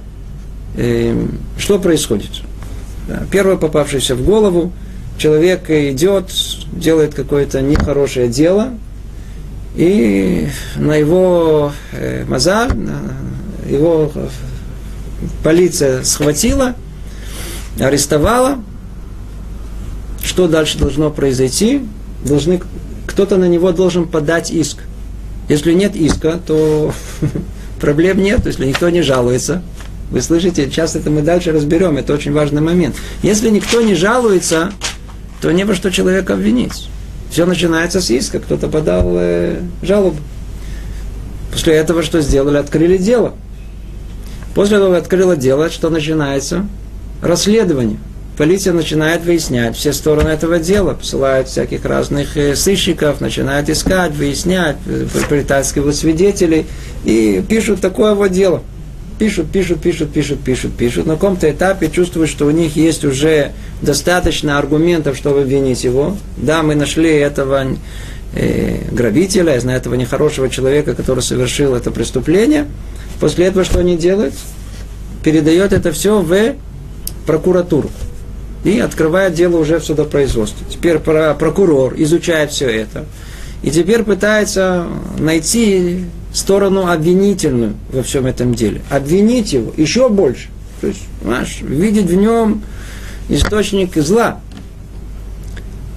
[0.75, 2.31] Эм, что происходит?
[3.31, 4.71] Первое попавшееся в голову,
[5.17, 6.31] человек идет,
[6.71, 8.69] делает какое-то нехорошее дело,
[9.75, 12.71] и на его э, мазаль,
[13.69, 14.11] его
[15.43, 16.73] полиция схватила–
[17.79, 18.63] арестовала,
[20.31, 21.81] что дальше должно произойти?
[22.23, 22.61] Должны,
[23.05, 24.77] кто-то на него должен подать иск.
[25.49, 26.93] Если нет иска, то
[27.81, 29.61] проблем нет, если никто не жалуется.
[30.09, 32.95] Вы слышите, сейчас это мы дальше разберем, это очень важный момент.
[33.23, 34.71] Если никто не жалуется,
[35.41, 36.87] то не во что человека обвинить.
[37.29, 40.15] Все начинается с иска, кто-то подал э, жалобу.
[41.51, 42.55] После этого что сделали?
[42.55, 43.33] Открыли дело.
[44.55, 46.65] После того, как открыло дело, что начинается?
[47.21, 47.97] расследование.
[48.41, 54.77] Полиция начинает выяснять все стороны этого дела, посылают всяких разных э, сыщиков, начинают искать, выяснять,
[54.87, 56.65] э, притаскивают свидетелей
[57.05, 58.63] и пишут такое вот дело.
[59.19, 61.05] Пишут, пишут, пишут, пишут, пишут, пишут.
[61.05, 63.51] На каком-то этапе чувствуют, что у них есть уже
[63.83, 66.17] достаточно аргументов, чтобы обвинить его.
[66.35, 67.67] Да, мы нашли этого
[68.33, 72.65] э, грабителя, я знаю этого нехорошего человека, который совершил это преступление.
[73.19, 74.33] После этого что они делают?
[75.23, 76.55] Передает это все в
[77.27, 77.91] прокуратуру.
[78.63, 80.65] И открывает дело уже в судопроизводстве.
[80.69, 83.05] Теперь прокурор изучает все это.
[83.63, 88.81] И теперь пытается найти сторону обвинительную во всем этом деле.
[88.89, 90.49] Обвинить его еще больше.
[90.79, 92.63] То есть, знаешь, видеть в нем
[93.29, 94.39] источник зла.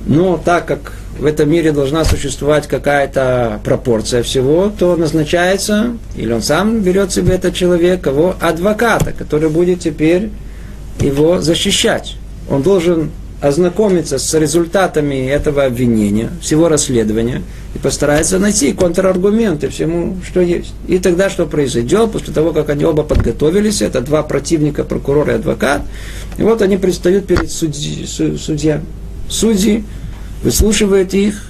[0.07, 6.42] Но так как в этом мире должна существовать какая-то пропорция всего, то назначается, или он
[6.42, 10.31] сам берет себе этот человек, кого адвоката, который будет теперь
[11.00, 12.16] его защищать.
[12.49, 17.43] Он должен ознакомиться с результатами этого обвинения, всего расследования,
[17.75, 20.73] и постарается найти контраргументы всему, что есть.
[20.89, 25.35] И тогда что произойдет, после того, как они оба подготовились, это два противника, прокурор и
[25.35, 25.83] адвокат,
[26.39, 28.81] и вот они предстают перед судьи, судья.
[29.29, 29.85] Судьи
[30.43, 31.47] выслушивают их,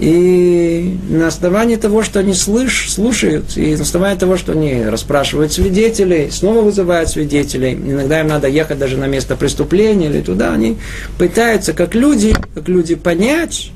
[0.00, 5.52] и на основании того, что они слыш, слушают, и на основании того, что они расспрашивают
[5.52, 10.78] свидетелей, снова вызывают свидетелей, иногда им надо ехать даже на место преступления или туда, они
[11.18, 13.72] пытаются, как люди, как люди понять,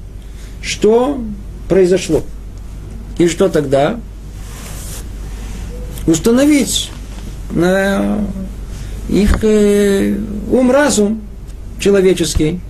[0.62, 1.22] что
[1.68, 2.22] произошло.
[3.18, 4.00] И что тогда?
[6.06, 6.90] Установить
[7.50, 8.24] на
[9.10, 10.16] их э,
[10.50, 11.20] ум-разум
[11.78, 12.60] человеческий,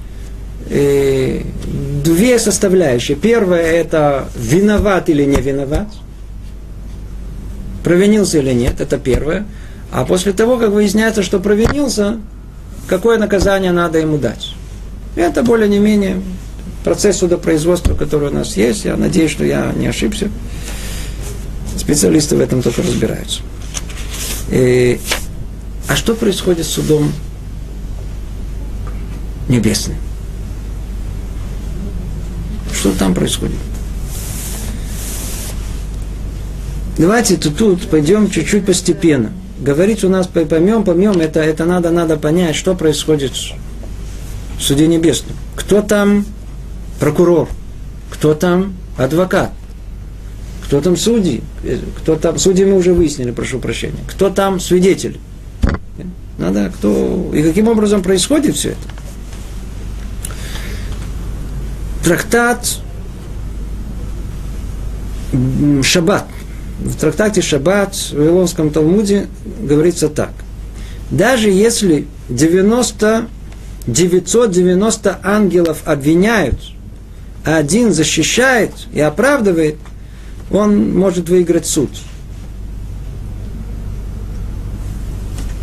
[0.69, 3.17] две составляющие.
[3.17, 5.89] Первая– это виноват или не виноват.
[7.83, 9.47] Провинился или нет, это первое.
[9.93, 12.19] А после того, как выясняется, что провинился,
[12.87, 14.55] какое наказание надо ему дать.
[15.17, 16.21] Это более не менее
[16.83, 18.85] процесс судопроизводства, который у нас есть.
[18.85, 20.31] Я надеюсь, что я не ошибся.
[21.77, 23.43] Специалисты в этом только разбираются.
[24.51, 24.99] И,
[25.89, 27.13] а что происходит с судом
[29.49, 29.97] небесным?
[32.85, 33.57] Что там происходит?
[36.99, 39.33] Давайте тут, тут пойдем чуть-чуть постепенно.
[39.59, 45.35] Говорить у нас поймем, поймем, это, это надо, надо понять, что происходит в суде небесном.
[45.57, 46.27] Кто там
[47.01, 47.49] прокурор,
[48.11, 49.51] кто там адвокат,
[50.67, 51.43] кто там судьи,
[52.03, 55.19] кто там, судьи мы уже выяснили, прошу прощения, кто там свидетель.
[56.37, 59.04] Надо, кто, и каким образом происходит все это
[62.05, 62.81] трактат
[65.83, 66.27] Шаббат.
[66.79, 69.27] В трактате Шаббат в Вавилонском Талмуде
[69.61, 70.31] говорится так.
[71.11, 73.27] Даже если 90,
[73.87, 76.61] 990 ангелов обвиняют,
[77.45, 79.77] а один защищает и оправдывает,
[80.51, 81.91] он может выиграть суд.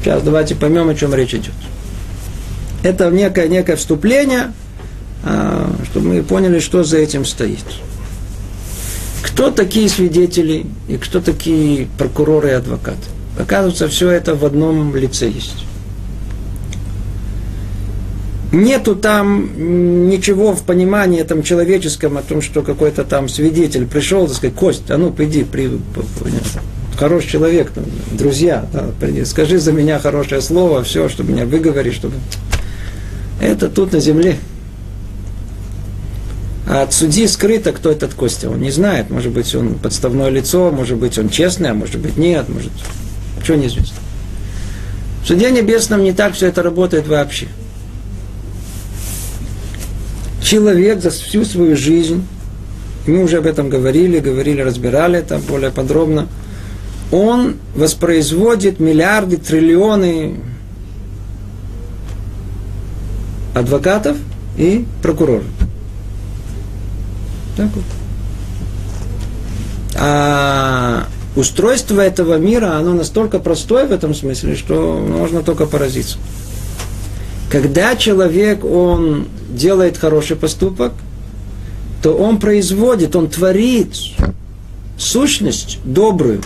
[0.01, 1.53] Сейчас давайте поймем, о чем речь идет.
[2.83, 4.51] Это некое, некое вступление,
[5.23, 7.65] а, чтобы мы поняли, что за этим стоит.
[9.21, 13.07] Кто такие свидетели и кто такие прокуроры и адвокаты?
[13.39, 15.65] Оказывается, все это в одном лице есть.
[18.51, 24.36] Нету там ничего в понимании там человеческом о том, что какой-то там свидетель пришел, так
[24.36, 25.71] сказать, Кость, а ну приди, при,
[26.97, 31.93] хороший человек, там, друзья, да, приди, скажи за меня хорошее слово, все, чтобы меня выговорить,
[31.93, 32.15] чтобы...
[33.39, 34.36] Это тут на земле.
[36.72, 38.49] А от судьи скрыто, кто этот Костя.
[38.49, 39.09] Он не знает.
[39.09, 42.47] Может быть, он подставное лицо, может быть, он честный, а может быть, нет.
[42.47, 42.72] Может,
[43.43, 43.97] что неизвестно.
[45.22, 47.49] В суде небесном не так все это работает вообще.
[50.41, 52.26] Человек за всю свою жизнь,
[53.05, 56.30] мы уже об этом говорили, говорили, разбирали это более подробно,
[57.11, 60.38] он воспроизводит миллиарды, триллионы
[63.55, 64.15] адвокатов
[64.57, 65.43] и прокуроров.
[67.58, 67.84] Так вот.
[69.95, 76.18] А устройство этого мира, оно настолько простое в этом смысле, что можно только поразиться.
[77.52, 80.93] Когда человек, он делает хороший поступок,
[82.02, 83.95] то он производит, он творит
[84.97, 86.41] сущность добрую.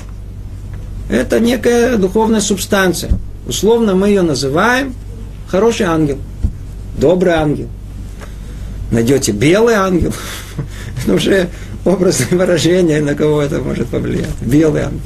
[1.09, 3.11] Это некая духовная субстанция.
[3.47, 4.95] Условно мы ее называем
[5.47, 6.17] хороший ангел,
[6.97, 7.67] добрый ангел.
[8.91, 10.13] Найдете белый ангел,
[11.05, 11.49] это уже
[11.85, 14.29] образное выражение, на кого это может повлиять.
[14.41, 14.99] Белый ангел.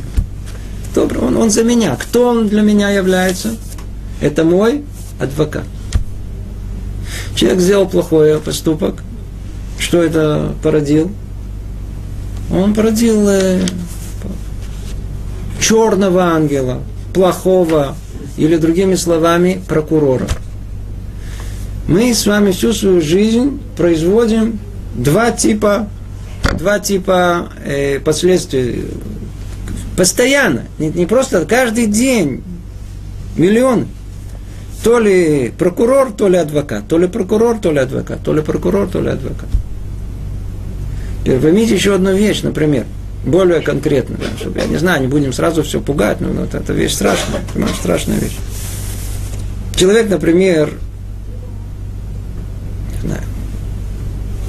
[0.96, 1.96] Добрый, он, он за меня.
[1.96, 3.56] Кто он для меня является?
[4.22, 4.84] Это мой
[5.20, 5.66] адвокат.
[7.36, 8.96] Человек сделал плохой поступок.
[9.78, 11.12] Что это породил?
[12.52, 13.62] Он породил э,
[15.62, 16.82] черного ангела,
[17.14, 17.96] плохого,
[18.38, 20.28] или другими словами, прокурора.
[21.88, 24.60] Мы с вами всю свою жизнь производим
[25.04, 25.88] два типа,
[26.58, 28.86] два типа э, последствий.
[29.98, 32.44] Постоянно, не, не просто каждый день,
[33.36, 33.88] миллион.
[34.84, 38.88] То ли прокурор, то ли адвокат, то ли прокурор, то ли адвокат, то ли прокурор,
[38.88, 39.50] то ли адвокат.
[41.24, 42.86] Теперь поймите еще одну вещь, например,
[43.26, 46.72] более конкретно, да, чтобы, я не знаю, не будем сразу все пугать, но вот это
[46.72, 48.38] вещь страшная, понимаешь, страшная вещь.
[49.76, 50.74] Человек, например,
[52.96, 53.24] не знаю,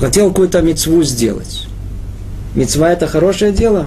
[0.01, 1.67] хотел какую-то мецву сделать.
[2.55, 3.87] Мецва это хорошее дело.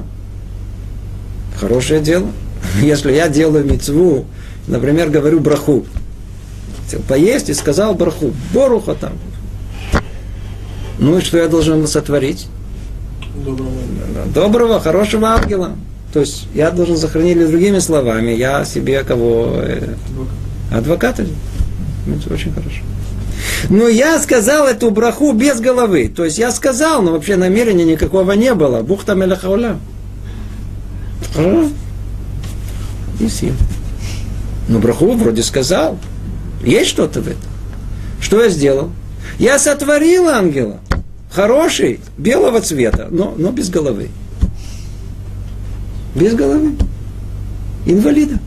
[1.59, 2.27] Хорошее дело.
[2.81, 4.25] Если я делаю мецву,
[4.67, 5.85] например, говорю браху,
[6.83, 9.13] хотел поесть и сказал браху, боруха там.
[10.99, 12.47] Ну и что я должен сотворить?
[13.35, 13.71] Доброго,
[14.33, 15.71] Доброго хорошего ангела.
[16.13, 19.55] То есть я должен сохранить, или другими словами, я себе кого?
[19.55, 19.95] Э,
[20.71, 21.25] адвоката.
[22.05, 22.81] Это очень хорошо.
[23.69, 26.11] Но я сказал эту браху без головы.
[26.13, 28.81] То есть я сказал, но вообще намерения никакого не было.
[28.81, 29.77] Бухта мелахауля.
[33.19, 33.53] И съел.
[34.67, 35.97] Ну, браху вроде сказал.
[36.63, 37.41] Есть что-то в этом.
[38.21, 38.91] Что я сделал?
[39.39, 40.79] Я сотворил ангела
[41.33, 44.09] хороший, белого цвета, но, но без головы.
[46.15, 46.75] Без головы.
[47.85, 48.39] Инвалида.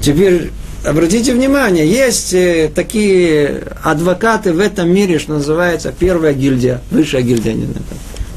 [0.00, 0.50] Теперь
[0.84, 7.52] обратите внимание, есть э, такие адвокаты в этом мире, что называется первая гильдия, высшая гильдия,
[7.52, 7.82] не знаю.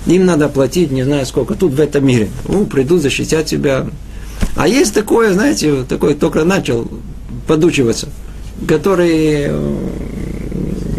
[0.05, 2.29] Им надо платить, не знаю сколько, тут в этом мире.
[2.47, 3.85] Ну, придут защитят тебя.
[4.55, 6.89] А есть такое, знаете, такой только начал
[7.47, 8.09] подучиваться,
[8.67, 9.49] который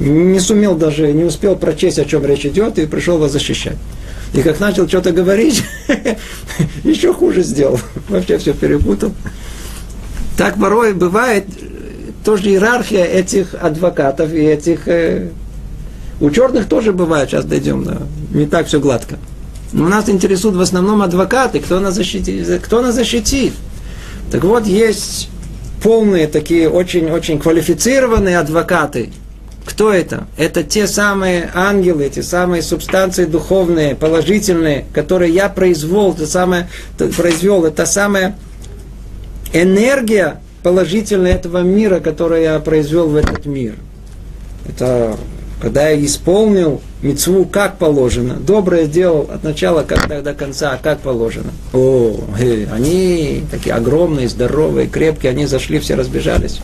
[0.01, 3.76] не сумел даже, не успел прочесть, о чем речь идет, и пришел вас защищать.
[4.34, 5.62] И как начал что-то говорить,
[6.84, 7.78] еще хуже сделал.
[8.09, 9.12] Вообще все перепутал.
[10.37, 11.45] Так порой бывает
[12.24, 14.89] тоже иерархия этих адвокатов и этих...
[14.89, 15.28] Э,
[16.20, 17.99] у черных тоже бывает, сейчас дойдем, да,
[18.32, 19.16] не так все гладко.
[19.72, 22.49] Но нас интересуют в основном адвокаты, кто нас защитит.
[22.62, 23.53] Кто нас защитит.
[24.30, 25.28] Так вот, есть
[25.82, 29.11] полные такие очень-очень квалифицированные адвокаты–
[29.64, 30.26] кто это?
[30.37, 36.68] Это те самые ангелы, те самые субстанции духовные, положительные, которые я произвел, это самое,
[36.99, 38.37] произвел, это самая
[39.55, 43.76] энергия положительная этого мира, которую я произвел в этот мир.
[44.68, 45.16] Это
[45.61, 51.52] когда я исполнил мецву как положено, доброе сделал от начала как до конца, как положено.
[51.72, 56.61] О, э, они такие огромные, здоровые, крепкие, они зашли, все разбежались.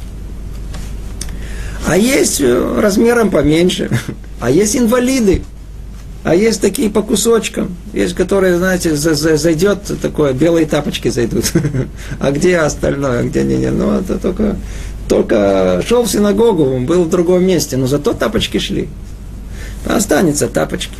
[1.86, 3.90] А есть э, размером поменьше.
[4.40, 5.42] А есть инвалиды.
[6.22, 7.74] А есть такие по кусочкам.
[7.94, 11.52] Есть, которые, знаете, зайдет такое, белые тапочки зайдут.
[12.20, 13.20] А где остальное?
[13.20, 13.70] А где не, не?
[13.70, 14.56] Ну, это только,
[15.08, 18.88] только шел в синагогу, был в другом месте, но зато тапочки шли.
[19.86, 20.94] Останется тапочки.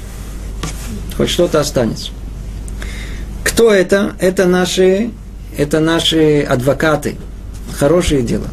[1.16, 2.12] Хоть что-то останется.
[3.44, 4.14] Кто это?
[4.20, 5.10] Это наши,
[5.56, 7.16] это наши адвокаты.
[7.76, 8.48] Хорошие дела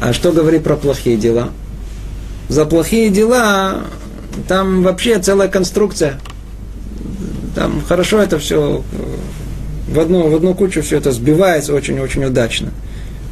[0.00, 1.50] А что говорит про плохие дела?
[2.48, 3.84] За плохие дела
[4.48, 6.20] там вообще целая конструкция.
[7.54, 8.82] Там хорошо это все
[9.88, 12.70] в одну, в одну кучу все это сбивается очень-очень удачно.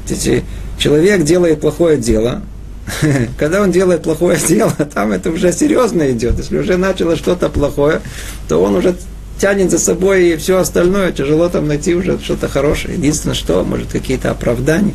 [0.09, 0.45] Видите,
[0.79, 2.43] человек делает плохое дело,
[3.39, 6.39] когда он делает плохое дело, там это уже серьезно идет.
[6.39, 8.01] Если уже начало что-то плохое,
[8.49, 8.97] то он уже
[9.41, 11.13] тянет за собой и все остальное.
[11.13, 12.95] Тяжело там найти уже что-то хорошее.
[12.95, 14.95] Единственное, что, может, какие-то оправдания.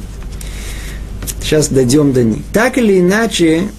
[1.41, 2.43] Сейчас дойдем до них.
[2.53, 3.69] Так или иначе,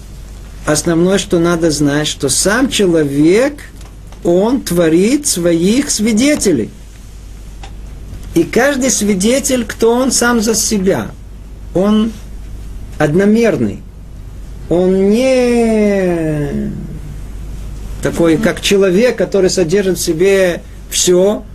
[0.67, 3.53] основное, что надо знать, что сам человек,
[4.23, 6.69] он творит своих свидетелей.
[8.35, 11.11] И каждый свидетель, кто он сам за себя,
[11.73, 12.11] он
[12.97, 13.81] одномерный.
[14.69, 16.71] Он не
[18.03, 21.45] такой, как человек, который содержит в себе все,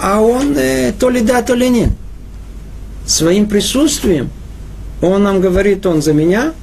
[0.00, 1.90] а он э, то ли да, то ли нет.
[3.06, 4.30] Своим присутствием
[5.02, 6.54] он нам говорит, он за меня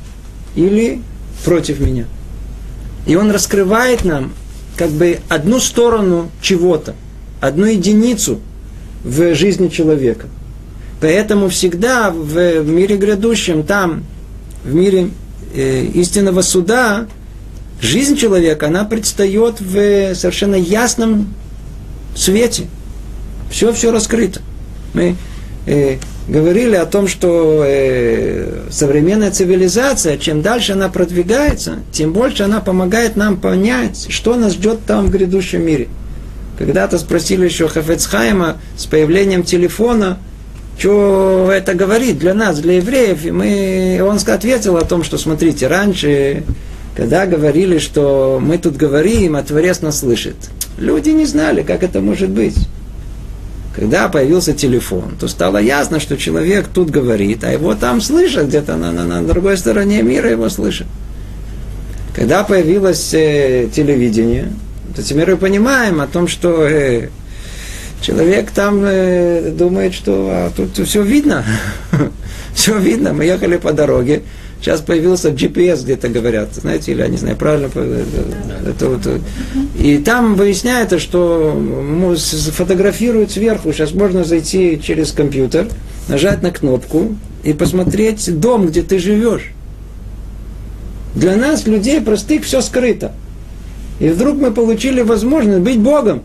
[0.55, 1.01] или
[1.43, 2.05] против меня.
[3.05, 4.33] И он раскрывает нам
[4.77, 6.95] как бы одну сторону чего-то,
[7.39, 8.39] одну единицу–
[9.03, 10.27] в жизни человека.
[10.99, 14.03] Поэтому всегда в мире грядущем, там,
[14.63, 15.09] в мире
[15.53, 17.07] э, истинного суда,
[17.81, 21.33] жизнь человека, она предстает в совершенно ясном
[22.15, 22.65] свете.
[23.49, 24.41] Все-все раскрыто.
[24.93, 25.15] Мы
[25.65, 25.97] э,
[26.31, 33.15] говорили о том, что э, современная цивилизация, чем дальше она продвигается, тем больше она помогает
[33.15, 35.87] нам понять, что нас ждет там в грядущем мире–
[36.61, 40.19] когда-то спросили еще Хафецхайма с появлением телефона,
[40.77, 43.25] что это говорит для нас, для евреев.
[43.25, 46.43] И мы, он ответил о том, что смотрите, раньше,
[46.95, 50.35] когда говорили, что мы тут говорим, а Творец нас слышит,
[50.77, 52.55] люди не знали, как это может быть.
[53.75, 58.75] Когда появился телефон, то стало ясно, что человек тут говорит, а его там слышат, где-то
[58.75, 60.87] на, на, на другой стороне мира его слышат.
[62.13, 64.51] Когда появилось э, телевидение,
[64.93, 67.07] то теперь мы понимаем о том, что э,
[68.01, 71.45] человек там э, думает, что а, тут все видно.
[72.53, 73.13] все видно.
[73.13, 74.23] Мы ехали по дороге.
[74.61, 77.67] Сейчас появился GPS, где-то говорят, знаете, или я не знаю, правильно.
[77.73, 78.05] Э,
[78.67, 79.19] это, вот, э,
[79.75, 81.59] и там выясняется, что
[82.53, 83.73] фотографируют сверху.
[83.73, 85.67] Сейчас можно зайти через компьютер,
[86.07, 89.51] нажать на кнопку и посмотреть дом, где ты живешь.
[91.15, 93.13] Для нас, людей простых, все скрыто.
[93.99, 96.21] И вдруг мы получили возможность быть Богом.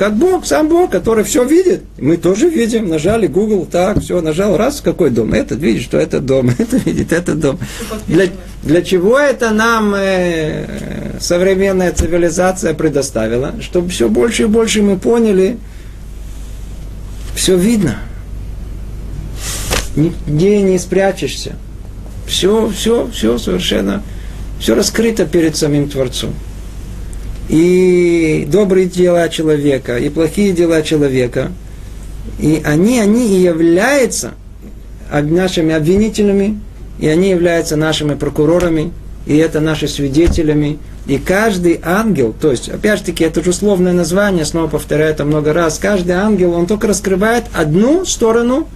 [0.00, 1.82] Как Бог, сам Бог, который все видит.
[1.98, 2.88] Мы тоже видим.
[2.88, 5.34] Нажали Google, так, все, нажал, раз, какой дом.
[5.34, 7.58] Этот видит, что это дом, это видит, это дом.
[8.06, 8.28] Для,
[8.62, 13.52] для чего это нам э, современная цивилизация предоставила?
[13.60, 15.58] Чтобы все больше и больше мы поняли,
[17.34, 17.98] все видно.
[19.96, 21.56] Нигде не спрячешься.
[22.26, 24.02] Все, все, все совершенно,
[24.60, 26.32] все раскрыто перед самим Творцом
[27.50, 31.50] и добрые дела человека, и плохие дела человека.
[32.38, 34.34] И они, они и являются
[35.12, 36.60] нашими обвинителями,
[37.00, 38.92] и они являются нашими прокурорами,
[39.26, 40.78] и это наши свидетелями.
[41.08, 45.24] И каждый ангел, то есть, опять же таки, это же условное название, снова повторяю это
[45.24, 48.68] много раз, каждый ангел, он только раскрывает одну сторону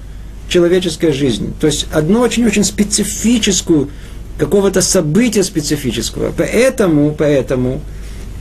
[0.48, 1.52] человеческой жизни.
[1.60, 3.90] То есть, одну очень-очень специфическую,
[4.36, 6.32] какого-то события специфического.
[6.36, 7.80] Поэтому, поэтому,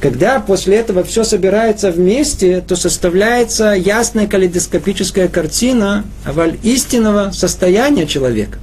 [0.04, 8.60] когда после этого все собирается вместе, то составляется ясная калейдоскопическая картина аваль истинного состояния человека.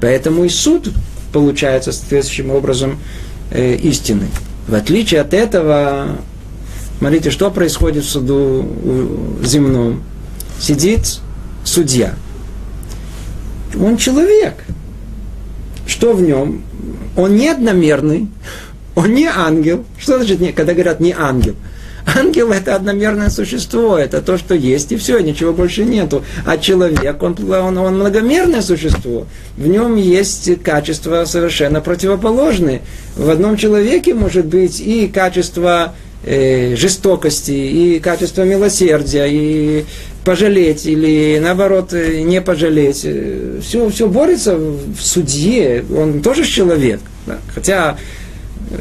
[0.00, 0.90] Поэтому и суд
[1.30, 2.98] получается соответствующим образом
[3.50, 4.28] э, истины.
[4.66, 6.16] В отличие от этого,
[7.00, 8.66] смотрите, что происходит в суду
[9.42, 10.04] земном.
[10.58, 11.18] Сидит
[11.64, 12.14] судья.
[13.78, 14.54] Он человек.
[15.86, 16.62] Что в нем?
[17.14, 18.28] Он не одномерный,
[18.96, 19.84] он не ангел.
[19.98, 21.54] Что значит, не, когда говорят не ангел?
[22.16, 26.24] Ангел это одномерное существо, это то, что есть, и все, ничего больше нету.
[26.46, 29.26] А человек, он, он, он многомерное существо.
[29.56, 32.82] В нем есть качества совершенно противоположные.
[33.16, 35.94] В одном человеке может быть и качество
[36.24, 39.84] э, жестокости, и качество милосердия, и
[40.24, 43.04] пожалеть, или наоборот э, не пожалеть.
[43.62, 47.00] Все, все борется в судье, он тоже человек.
[47.26, 47.38] Да?
[47.52, 47.98] Хотя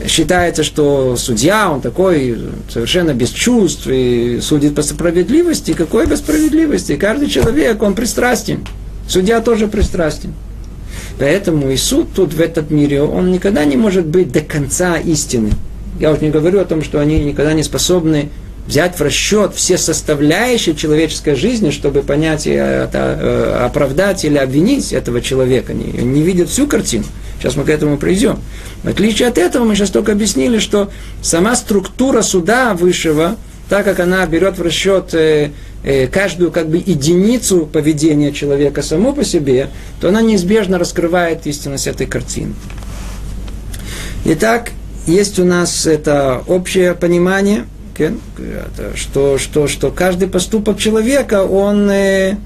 [0.08, 2.38] считается, что судья, он такой
[2.70, 5.74] совершенно без чувств и судит по справедливости.
[5.74, 6.96] Какой по справедливости?
[6.96, 8.66] Каждый человек, он пристрастен.
[9.08, 10.34] Судья тоже пристрастен.
[11.20, 15.52] Поэтому и суд тут в этот мире, он никогда не может быть до конца истины.
[16.00, 18.30] Я уже не говорю о том, что они никогда не способны
[18.68, 25.22] взять в расчет все составляющие человеческой жизни, чтобы понять, это, э, оправдать или обвинить этого
[25.22, 25.74] человека.
[25.74, 27.06] Не, не видят всю картину.
[27.40, 28.40] Сейчас мы к этому придем.
[28.84, 30.90] В отличие от этого, мы сейчас только объяснили, что
[31.22, 33.36] сама структура суда высшего,
[33.70, 35.52] так как она берет в расчет э,
[35.84, 39.70] э, каждую как бы единицу поведения человека само по себе,
[40.02, 42.54] то она неизбежно раскрывает истинность этой картины.
[44.26, 44.72] Итак,
[45.06, 47.66] есть у нас это общее понимание,
[48.96, 52.38] что, что, что каждый поступок человека, он э,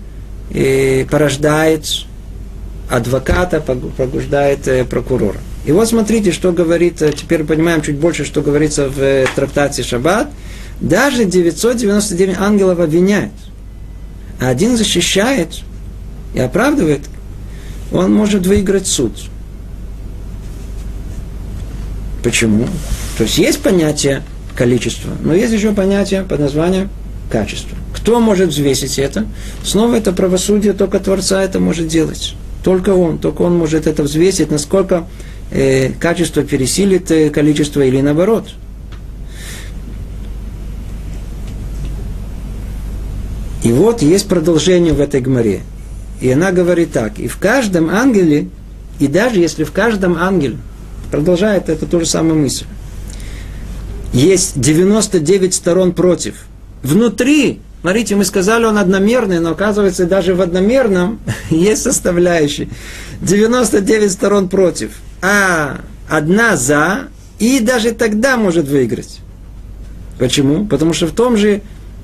[0.52, 1.86] э, порождает
[2.89, 5.39] адвоката, пробуждает э, прокурора.
[5.66, 10.30] И вот смотрите, что говорит, теперь понимаем чуть больше, что говорится в трактате Шаббат.
[10.80, 13.34] Даже 999 ангелов обвиняют,
[14.39, 15.60] а один защищает
[16.34, 17.02] и оправдывает,
[17.91, 19.12] он может выиграть суд.
[22.24, 22.68] Почему?
[23.18, 24.24] То есть есть понятие
[24.60, 26.89] количества, но есть еще понятие под названием
[27.32, 27.78] качество.
[27.95, 29.26] Кто может взвесить это?
[29.64, 32.36] Снова это правосудие, только Творца это может делать.
[32.62, 35.07] Только он, только он может это взвесить, насколько
[35.49, 38.49] э, качество пересилит э, количество или наоборот.
[43.64, 45.62] И вот есть продолжение в этой гморе.
[46.20, 48.49] И она говорит так, и в каждом ангеле,
[48.99, 50.57] и даже если в каждом ангеле,
[51.12, 52.66] продолжает это ту же самую мысль,
[54.14, 56.36] есть 99 сторон против.
[56.84, 62.70] Внутри, смотрите, мы сказали, он одномерный, но оказывается, даже в одномерном есть составляющие.
[63.22, 64.91] 99 сторон против,
[65.22, 69.20] а одна за, и даже тогда может выиграть.
[70.18, 70.66] Почему?
[70.66, 71.62] Потому что в том же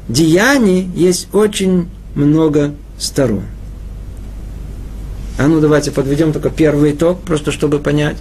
[0.07, 3.43] деянии есть очень много сторон.
[5.37, 8.15] А ну давайте подведем только первый итог, просто чтобы понять.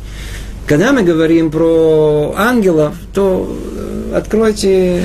[0.66, 5.02] Когда мы говорим про ангелов, то э, откройте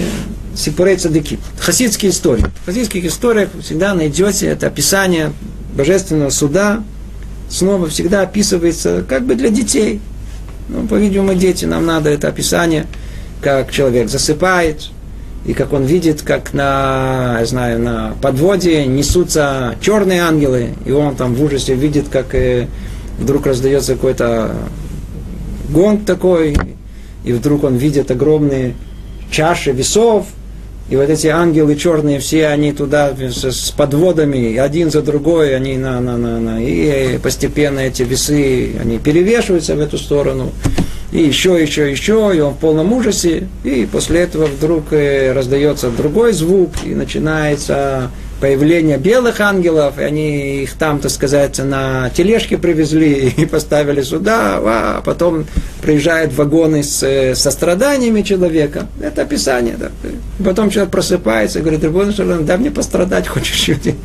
[0.56, 2.46] Сипурей Цадыки, хасидские истории.
[2.64, 5.34] В хасидских историях всегда найдете это описание
[5.76, 6.82] божественного суда,
[7.50, 10.00] снова всегда описывается как бы для детей.
[10.70, 12.86] Ну, по-видимому, дети, нам надо это описание,
[13.42, 14.90] как человек засыпает,
[15.46, 21.16] и как он видит, как на, я знаю, на подводе несутся черные ангелы, и он
[21.16, 22.68] там в ужасе видит, как э,
[23.18, 24.56] вдруг раздается какой-то
[25.70, 26.58] гонг такой,
[27.24, 28.76] и вдруг он видит огромные
[29.32, 30.28] чаши весов,
[30.90, 36.00] и вот эти ангелы черные, все они туда с, подводами, один за другой, они на,
[36.00, 40.52] на, на, на, и постепенно эти весы, они перевешиваются в эту сторону,
[41.12, 45.92] и еще, еще, еще, и он в полном ужасе, и после этого вдруг э, раздается
[45.92, 48.10] другой звук, и начинается
[48.40, 54.60] появление белых ангелов, и они их там, так сказать, на тележке привезли и поставили сюда,
[54.62, 55.46] а потом
[55.82, 58.88] приезжают вагоны с, э, со страданиями человека.
[59.02, 59.90] Это описание, да.
[60.44, 63.96] Потом человек просыпается и говорит, Рабон Шалом, дай мне пострадать хочешь чуть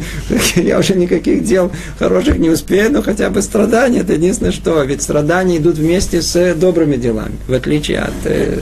[0.56, 4.82] Я уже никаких дел хороших не успею, но хотя бы страдания, это единственное что.
[4.82, 8.58] Ведь страдания идут вместе с добрыми делами, в отличие от э,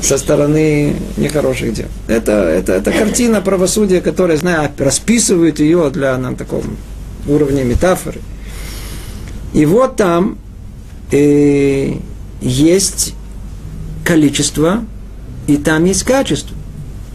[0.00, 1.86] со стороны нехороших дел.
[2.08, 6.76] Это, это, это картина правосудия, которая я знаю, расписывают ее для на таком
[7.28, 8.20] уровне метафоры.
[9.52, 10.38] И вот там
[11.12, 11.94] э,
[12.40, 13.14] есть
[14.04, 14.84] количество,
[15.46, 16.56] и там есть качество.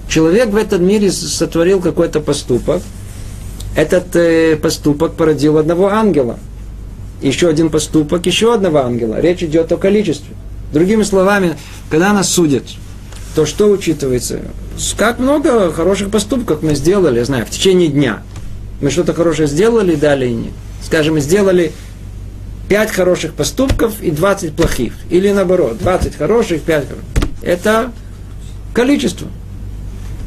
[0.07, 2.81] Человек в этом мире сотворил какой-то поступок.
[3.75, 6.39] Этот э, поступок породил одного ангела.
[7.21, 9.19] Еще один поступок, еще одного ангела.
[9.19, 10.35] Речь идет о количестве.
[10.71, 11.57] Другими словами,
[11.89, 12.63] когда нас судят,
[13.35, 14.41] то что учитывается?
[14.97, 18.23] Как много хороших поступков мы сделали, я знаю, в течение дня.
[18.81, 20.51] Мы что-то хорошее сделали, дали.
[20.83, 21.71] Скажем, сделали
[22.69, 24.93] 5 хороших поступков и 20 плохих.
[25.09, 27.05] Или наоборот, 20 хороших, 5 хороших.
[27.41, 27.91] Это
[28.73, 29.27] количество.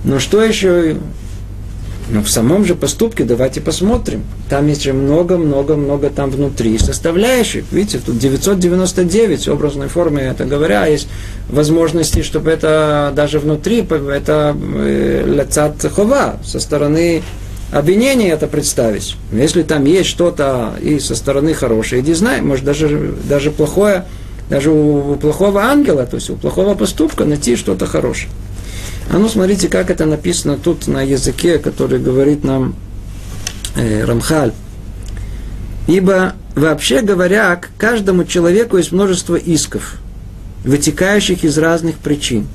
[0.04, 0.96] Но что еще
[2.10, 4.24] но в самом же поступке давайте посмотрим.
[4.48, 7.64] Там есть же много-много-много там внутри составляющих.
[7.70, 11.08] Видите, тут 999 в образной форме, это говоря, есть
[11.48, 17.22] возможности, чтобы это даже внутри, это э, ляцат хова, со стороны
[17.70, 19.16] обвинения это представить.
[19.32, 24.04] Если там есть что-то и со стороны хорошее, иди знай, может даже, даже плохое,
[24.50, 28.30] даже у плохого ангела, то есть у плохого поступка найти что-то хорошее.
[29.10, 32.74] А ну смотрите, как это написано тут на языке, который говорит нам
[33.76, 34.52] э, Рамхаль.
[35.86, 39.96] Ибо, вообще говоря, к каждому человеку есть множество исков,
[40.64, 42.46] вытекающих из разных причин.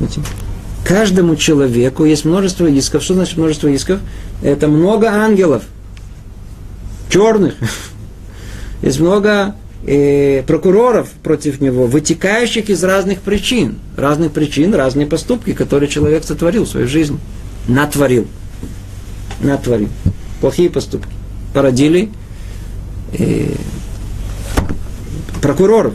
[0.00, 0.20] Видите?
[0.84, 3.02] Каждому человеку есть множество исков.
[3.02, 4.00] Что значит множество исков?
[4.42, 5.62] Это много ангелов,
[7.08, 7.54] черных.
[8.82, 9.54] Есть много
[9.86, 13.76] э, прокуроров против него, вытекающих из разных причин.
[13.96, 17.18] Разных причин, разные поступки, которые человек сотворил в своей жизни.
[17.68, 18.26] Натворил.
[19.40, 19.88] Натворил.
[20.40, 21.12] Плохие поступки.
[21.54, 22.10] Породили
[23.12, 23.54] э,
[25.40, 25.94] прокуроров.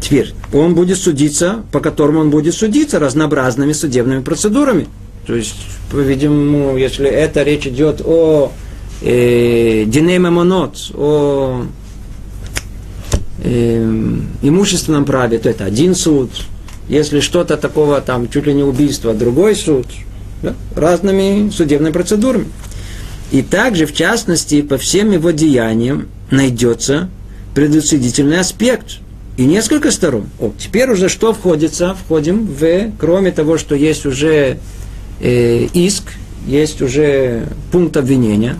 [0.00, 4.86] Теперь, он будет судиться, по которому он будет судиться разнообразными судебными процедурами.
[5.26, 5.56] То есть,
[5.90, 8.52] по-видимому, если это речь идет о
[9.02, 9.84] э,
[10.18, 11.66] Монот, о э,
[13.46, 16.30] имущественном праве, то это один суд.
[16.88, 19.86] Если что-то такого, там, чуть ли не убийство, другой суд.
[20.42, 22.46] Да, разными судебными процедурами.
[23.32, 27.08] И также, в частности, по всем его деяниям найдется
[27.54, 28.98] предусудительный аспект.
[29.36, 30.28] И несколько сторон.
[30.38, 31.94] О, теперь уже что входится?
[31.94, 34.58] Входим в, кроме того, что есть уже
[35.20, 36.04] э, иск,
[36.46, 38.56] есть уже пункт обвинения.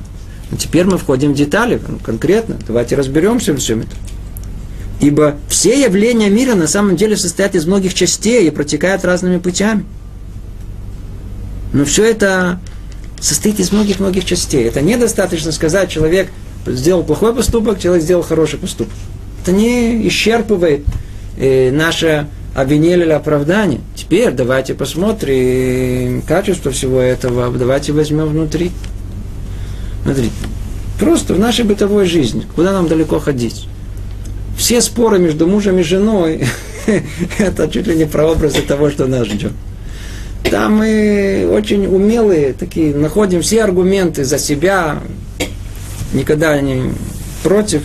[0.51, 2.59] Но теперь мы входим в детали, конкретно.
[2.66, 3.99] Давайте разберемся во всем этом.
[5.01, 9.84] Ибо все явления мира на самом деле состоят из многих частей и протекают разными путями.
[11.72, 12.61] Но все это
[13.20, 14.64] состоит из многих-многих частей.
[14.64, 16.28] Это недостаточно сказать, человек
[16.66, 18.94] сделал плохой поступок, человек сделал хороший поступок.
[19.42, 20.84] Это не исчерпывает
[21.36, 23.80] э, наше обвинение или оправдание.
[23.94, 28.72] Теперь давайте посмотрим качество всего этого, давайте возьмем внутри.
[30.03, 30.32] Смотрите,
[30.99, 33.68] просто в нашей бытовой жизни, куда нам далеко ходить?
[34.57, 36.45] Все споры между мужем и женой,
[37.39, 39.53] это чуть ли не прообразы того, что нас ждет.
[40.51, 45.01] Там мы очень умелые, такие, находим все аргументы за себя,
[46.13, 46.93] никогда не
[47.43, 47.83] против.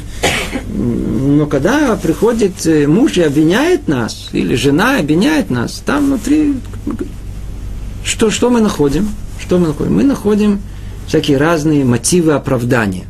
[0.74, 6.56] Но когда приходит э, муж и обвиняет нас, или жена обвиняет нас, там внутри,
[8.04, 9.10] что, что мы находим?
[9.40, 9.96] Что мы находим?
[9.96, 10.62] Мы находим
[11.08, 13.06] всякие разные мотивы оправдания.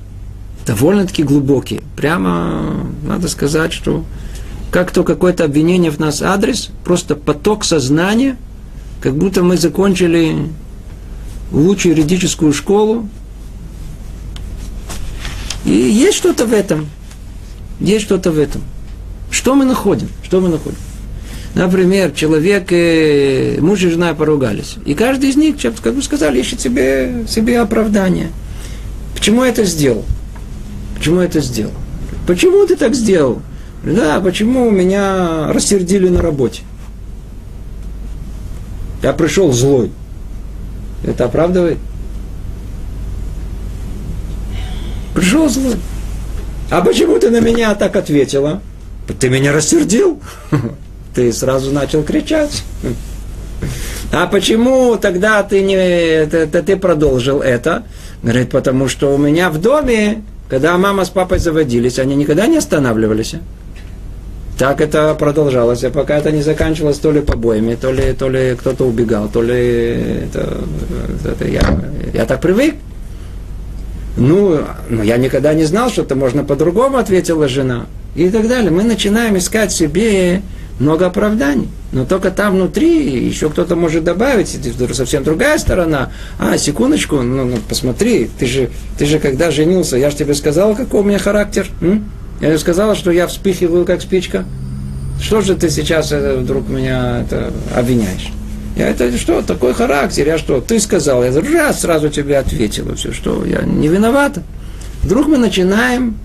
[0.66, 1.82] Довольно-таки глубокие.
[1.96, 4.06] Прямо надо сказать, что
[4.72, 8.38] как то какое-то обвинение в нас адрес, просто поток сознания–
[9.02, 10.48] как будто мы закончили
[11.52, 13.10] лучшую юридическую школу.
[15.66, 16.88] И есть что-то в этом.
[17.80, 18.62] Есть что-то в этом.
[19.32, 20.08] Что мы находим?
[20.24, 20.78] Что мы находим?
[21.56, 24.76] Например, человек, и муж и жена поругались.
[24.86, 28.30] И каждый из них, как бы сказали, ищет себе, себе оправдание.
[29.16, 30.06] Почему я это сделал?
[31.02, 31.74] Почему я это сделал?
[32.28, 33.42] Почему ты так сделал?
[33.84, 36.62] Да, почему меня рассердили на работе?
[39.02, 39.92] Я пришел злой.
[41.04, 41.80] Это оправдывает?
[45.16, 45.78] Пришел злой.
[46.70, 48.62] А почему ты на меня так ответила?
[49.20, 50.22] Ты меня рассердил.
[51.16, 52.62] Ты сразу начал кричать.
[54.14, 57.86] А почему тогда ты не ты, ты продолжил это?
[58.22, 62.58] Говорит, потому что у меня в доме, когда мама с папой заводились, они никогда не
[62.58, 63.36] останавливались.
[64.58, 68.84] Так это продолжалось, пока это не заканчивалось то ли побоями, то ли, то ли кто-то
[68.84, 70.58] убегал, то ли это,
[71.24, 71.62] это я,
[72.14, 72.76] я так привык.
[74.18, 77.86] Ну, но я никогда не знал, что это можно по-другому, ответила жена.
[78.16, 78.72] И так далее.
[78.72, 80.42] Мы начинаем искать себе
[80.82, 81.70] много оправданий.
[81.92, 86.12] Но только там внутри еще кто-то может добавить, это совсем другая сторона.
[86.40, 90.76] А, секундочку, ну, ну посмотри, ты же, ты же когда женился, я же тебе сказал,
[90.76, 91.68] какой у меня характер.
[91.82, 92.10] М?
[92.42, 94.46] Я же сказала, что я вспыхиваю, как спичка.
[95.22, 98.32] Что же ты сейчас это, вдруг меня это, обвиняешь?
[98.76, 103.12] Я это что, такой характер, я что, ты сказал, я раз сразу тебе ответила, все,
[103.12, 104.44] что я не виновата.
[105.04, 106.16] Вдруг мы начинаем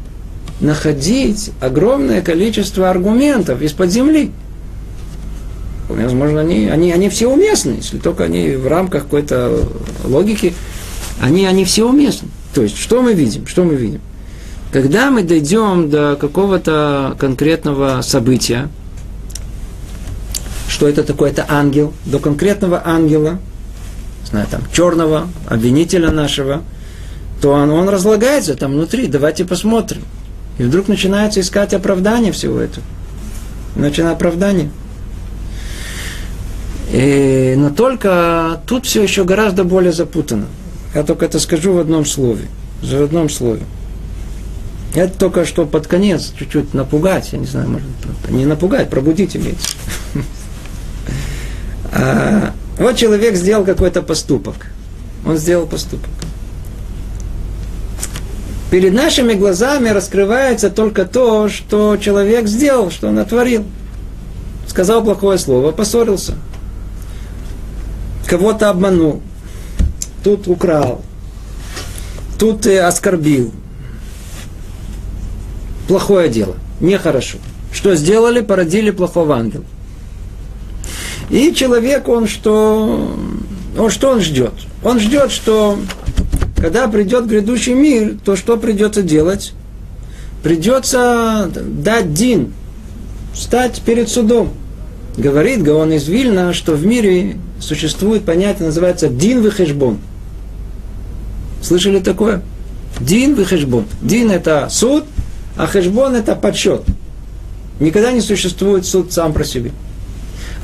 [0.61, 4.31] находить огромное количество аргументов из-под земли.
[6.03, 9.67] Возможно, они, они, они все уместны, если только они в рамках какой-то
[10.05, 10.55] логики,
[11.21, 12.29] они, они все уместны.
[12.55, 13.47] То есть, что мы видим?
[13.47, 14.01] Что мы видим?
[14.73, 18.69] Когда мы дойдем до какого-то конкретного события,
[20.69, 23.39] что это такое, это ангел, до конкретного ангела,
[24.29, 26.63] знаю, там, черного, обвинителя нашего,
[27.41, 30.03] то он, он разлагается там внутри, давайте посмотрим.
[30.59, 32.85] И вдруг начинается искать оправдание всего этого.
[33.77, 34.71] Начинает оправдание.
[36.91, 40.47] И, но только тут все еще гораздо более запутано.
[40.95, 42.47] Я только это скажу в одном слове.
[42.83, 43.63] В одном слове.
[44.95, 47.87] Это только что под конец чуть-чуть напугать, я не знаю, может,
[48.31, 49.77] не напугать, пробудить имеется.
[51.99, 54.67] А, вот человек сделал какой-то поступок.
[55.25, 56.11] Он сделал поступок.
[58.71, 63.65] Перед нашими глазами раскрывается только то, что человек сделал, что он натворил.
[64.67, 66.35] Сказал плохое слово, поссорился.
[68.27, 69.23] Кого-то обманул.
[70.23, 71.03] Тут украл.
[72.39, 73.53] Тут оскорбил
[75.87, 77.39] плохое дело, нехорошо.
[77.73, 78.41] Что сделали?
[78.41, 79.65] Породили плохого ангела.
[81.31, 83.17] И человек, он что,
[83.77, 84.53] он что он ждет?
[84.85, 85.79] Он ждет, что
[86.57, 89.53] когда придет грядущий мир, то что придется делать?
[90.43, 92.53] Придется дать дин,
[93.35, 94.53] стать перед судом.
[95.17, 99.99] Говорит Гаон из Вильна, что в мире существует понятие, называется дин вихешбон.
[101.63, 102.43] Слышали такое?
[103.01, 103.87] Дин вихешбон.
[104.03, 105.05] Дин это суд,
[105.57, 106.83] а хешбон это подсчет.
[107.81, 109.71] Никогда не существует суд сам про себя.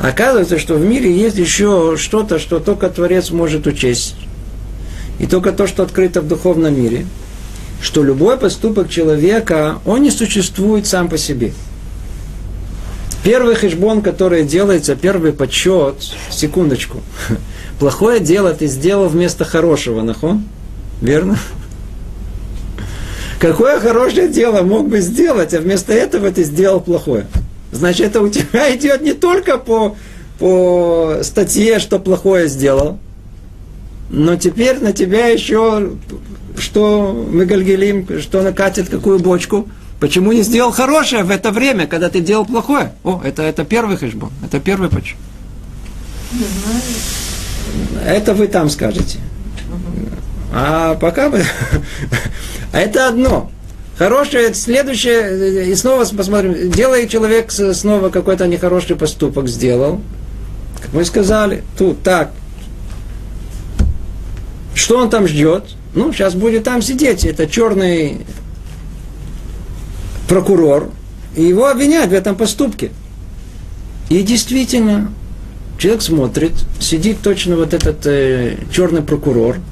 [0.01, 4.17] Оказывается, что в мире есть еще что-то, что только Творец может учесть.
[5.19, 7.07] И только то, что открыто в духовном мире.
[7.81, 11.53] Что любой поступок человека, он не существует сам по себе.
[13.25, 15.95] Первый хешбон, который делается, первый подсчет,
[16.31, 16.99] секундочку,
[17.79, 20.45] плохое дело ты сделал вместо хорошего, нахон?
[21.01, 21.39] Верно?
[23.39, 27.27] Какое хорошее дело мог бы сделать, а вместо этого ты сделал плохое?
[27.71, 29.97] Значит, это у тебя идет не только по,
[30.39, 32.99] по статье, что плохое сделал,
[34.11, 35.93] но теперь на тебя еще,
[36.59, 39.69] что мы гальгелим, что накатит какую бочку.
[40.03, 42.93] Почему не сделал хорошее в это время, когда ты делал плохое?
[43.05, 45.21] О, это, это первый хэшбон, это первый почему.
[48.05, 49.21] Это вы там скажете.
[50.53, 51.45] А пока мы...
[52.73, 53.53] А это одно.
[53.97, 60.01] Хорошее, следующее, и снова посмотрим, делает человек снова какой-то нехороший поступок сделал,
[60.81, 62.33] как мы сказали, тут так.
[64.75, 65.77] Что он там ждет?
[65.95, 68.27] Ну, сейчас будет там сидеть, это черный
[70.29, 70.91] прокурор,
[71.37, 72.91] и его обвинять в этом поступке.
[74.09, 75.13] И действительно,
[75.79, 79.57] человек смотрит, сидит точно вот этот э, черный прокурор–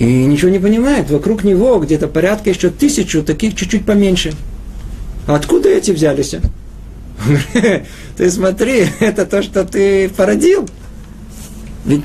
[0.00, 1.10] и ничего не понимает.
[1.10, 4.32] Вокруг него где-то порядка еще тысячу, таких чуть-чуть поменьше.
[5.26, 6.34] Откуда эти взялись?
[8.16, 10.66] Ты смотри, это то, что ты породил.
[11.84, 12.04] Ведь,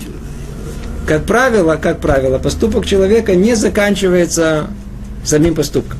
[1.08, 4.68] как правило, как правило, поступок человека не заканчивается
[5.24, 5.98] самим поступком.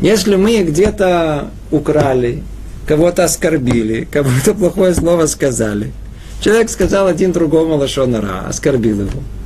[0.00, 2.42] Если мы где-то украли,
[2.86, 5.92] кого-то оскорбили, кому-то плохое слово сказали,
[6.40, 9.22] человек сказал один другому лошонара, оскорбил его–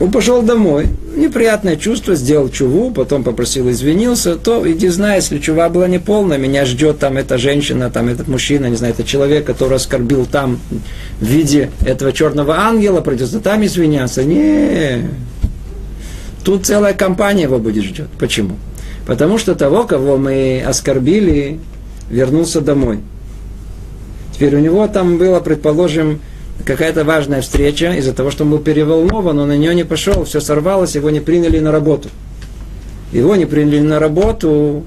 [0.00, 5.68] он пошел домой, неприятное чувство, сделал чуву, потом попросил извинился, то иди знай, если чува
[5.68, 9.76] была неполная, меня ждет там эта женщина, там этот мужчина, не знаю, это человек, который
[9.76, 10.58] оскорбил там
[11.20, 14.24] в виде этого черного ангела, придется там извиняться.
[14.24, 15.10] Не,
[16.44, 18.08] тут целая компания его будет ждет.
[18.18, 18.56] Почему?
[19.10, 21.58] Потому что того, кого мы оскорбили,
[22.08, 23.00] вернулся домой.
[24.32, 26.20] Теперь у него там было, предположим,
[26.64, 30.38] какая-то важная встреча, из-за того, что он был переволнован, он на нее не пошел, все
[30.38, 32.08] сорвалось, его не приняли на работу.
[33.10, 34.84] Его не приняли на работу,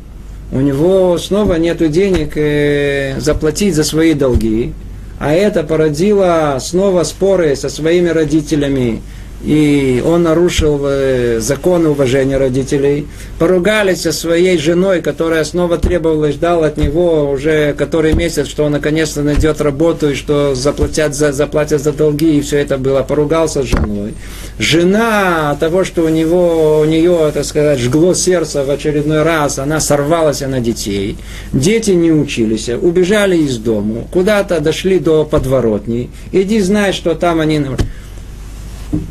[0.54, 4.72] у него снова нет денег э, заплатить за свои долги,
[5.20, 9.02] а это породило снова споры со своими родителями,
[9.44, 13.08] и он нарушил э, законы уважения родителей,
[13.40, 18.64] поругались со своей женой, которая снова требовала и ждала от него уже который месяц, что
[18.64, 23.04] он наконец-то найдет работу и что заплатят за, заплатят за долги, и все это было.
[23.04, 24.14] Поругался с женой.
[24.60, 29.80] Жена того, что у него, у нее, так сказать, жгло сердце в очередной раз, она
[29.80, 31.18] сорвалась на детей.
[31.52, 36.10] Дети не учились, убежали из дому, куда-то дошли до подворотни.
[36.32, 37.62] Иди знай, что там они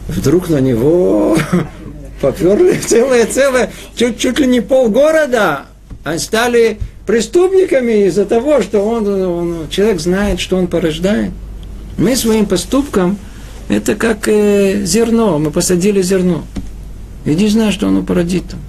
[0.09, 1.37] вдруг на него
[2.21, 5.67] поперли целое-целое, чуть, чуть ли не полгорода,
[6.05, 11.31] они стали преступниками из-за того, что он, он, человек знает, что он порождает.
[11.99, 13.19] Мы своим поступком,
[13.69, 16.45] это как э, зерно, мы посадили зерно.
[17.25, 18.61] Иди знаешь, что оно породит там.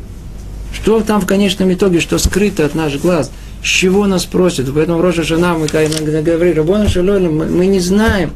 [0.73, 3.31] Что там в конечном итоге, что скрыто от наших глаз,
[3.63, 4.67] с чего нас просят.
[4.73, 8.31] Поэтому Роша Жена, мы говорим, Рабона Шалоли, мы, мы не знаем,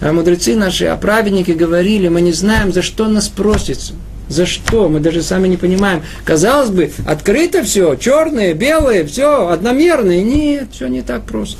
[0.00, 3.94] а мудрецы наши, а праведники говорили, мы не знаем, за что нас просится.
[4.28, 4.88] За что?
[4.88, 6.02] Мы даже сами не понимаем.
[6.24, 10.22] Казалось бы, открыто все, черное, белое, все, одномерное.
[10.22, 11.58] Нет, все не так просто.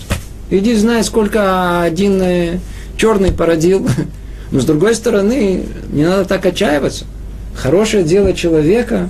[0.50, 2.58] Иди знай, сколько один э,
[2.96, 3.88] черный породил.
[4.50, 7.06] Но с другой стороны, не надо так отчаиваться.
[7.54, 9.08] Хорошее дело человека,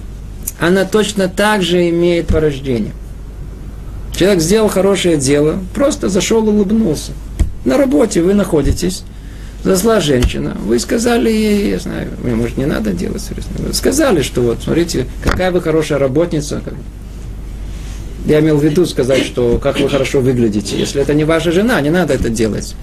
[0.60, 2.92] она точно так же имеет порождение.
[4.16, 7.12] Человек сделал хорошее дело, просто зашел, улыбнулся.
[7.64, 9.04] На работе вы находитесь,
[9.64, 13.22] зашла женщина, вы сказали ей, я знаю, может, не надо делать
[13.72, 16.62] сказали, что вот, смотрите, какая вы хорошая работница.
[18.26, 20.78] Я имел в виду сказать, что как вы хорошо выглядите.
[20.78, 22.74] Если это не ваша жена, не надо это делать.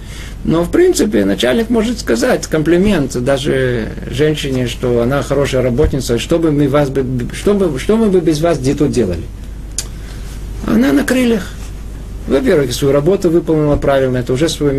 [0.44, 6.50] Но, в принципе, начальник может сказать комплимент даже женщине, что она хорошая работница, что бы
[6.50, 6.90] мы, вас,
[7.32, 9.22] что бы, что мы бы без вас где тут делали.
[10.66, 11.52] Она на крыльях.
[12.26, 14.72] Во-первых, свою работу выполнила правильно, это уже свое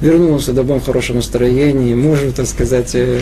[0.00, 0.08] митцва.
[0.10, 3.20] Вернулась в хорошем настроении, мужу, так сказать, э,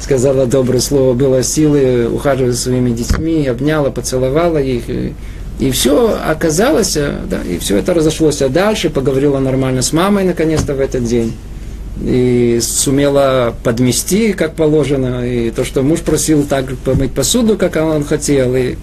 [0.00, 4.88] сказала доброе слово, было силы, ухаживать за своими детьми, обняла, поцеловала их.
[4.88, 5.14] И,
[5.58, 10.24] и все оказалось, э, да, и все это разошлось а дальше, поговорила нормально с мамой
[10.24, 11.34] наконец-то в этот день.
[12.00, 18.04] И сумела подмести, как положено, и то, что муж просил так помыть посуду, как он
[18.04, 18.76] хотел, и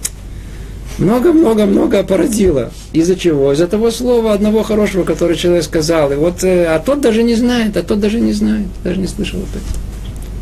[0.98, 2.70] много-много-много породило.
[2.92, 3.52] Из-за чего?
[3.52, 6.12] Из-за того слова одного хорошего, который человек сказал.
[6.12, 9.06] И вот, э, а тот даже не знает, а тот даже не знает, даже не
[9.06, 9.68] слышал об этом.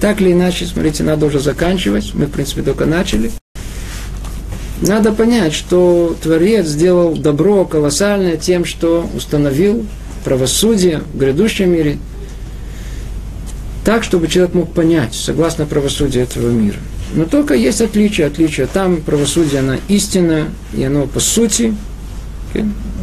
[0.00, 2.12] Так или иначе, смотрите, надо уже заканчивать.
[2.14, 3.30] Мы, в принципе, только начали.
[4.80, 9.86] Надо понять, что Творец сделал добро колоссальное тем, что установил
[10.24, 11.98] правосудие в грядущем мире
[13.84, 16.78] так, чтобы человек мог понять, согласно правосудию этого мира–
[17.14, 18.66] но только есть отличие, отличие.
[18.66, 20.46] Там правосудие, оно истинное,
[20.76, 21.74] и оно по сути,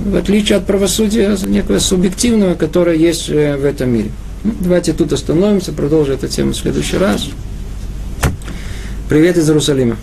[0.05, 4.12] в отличие от правосудия некого субъективного, которое есть э, в этом мире.
[4.43, 7.30] Ну, давайте тут остановимся, продолжим эту тему в следующий раз.
[9.07, 9.97] Привет из Иерусалима.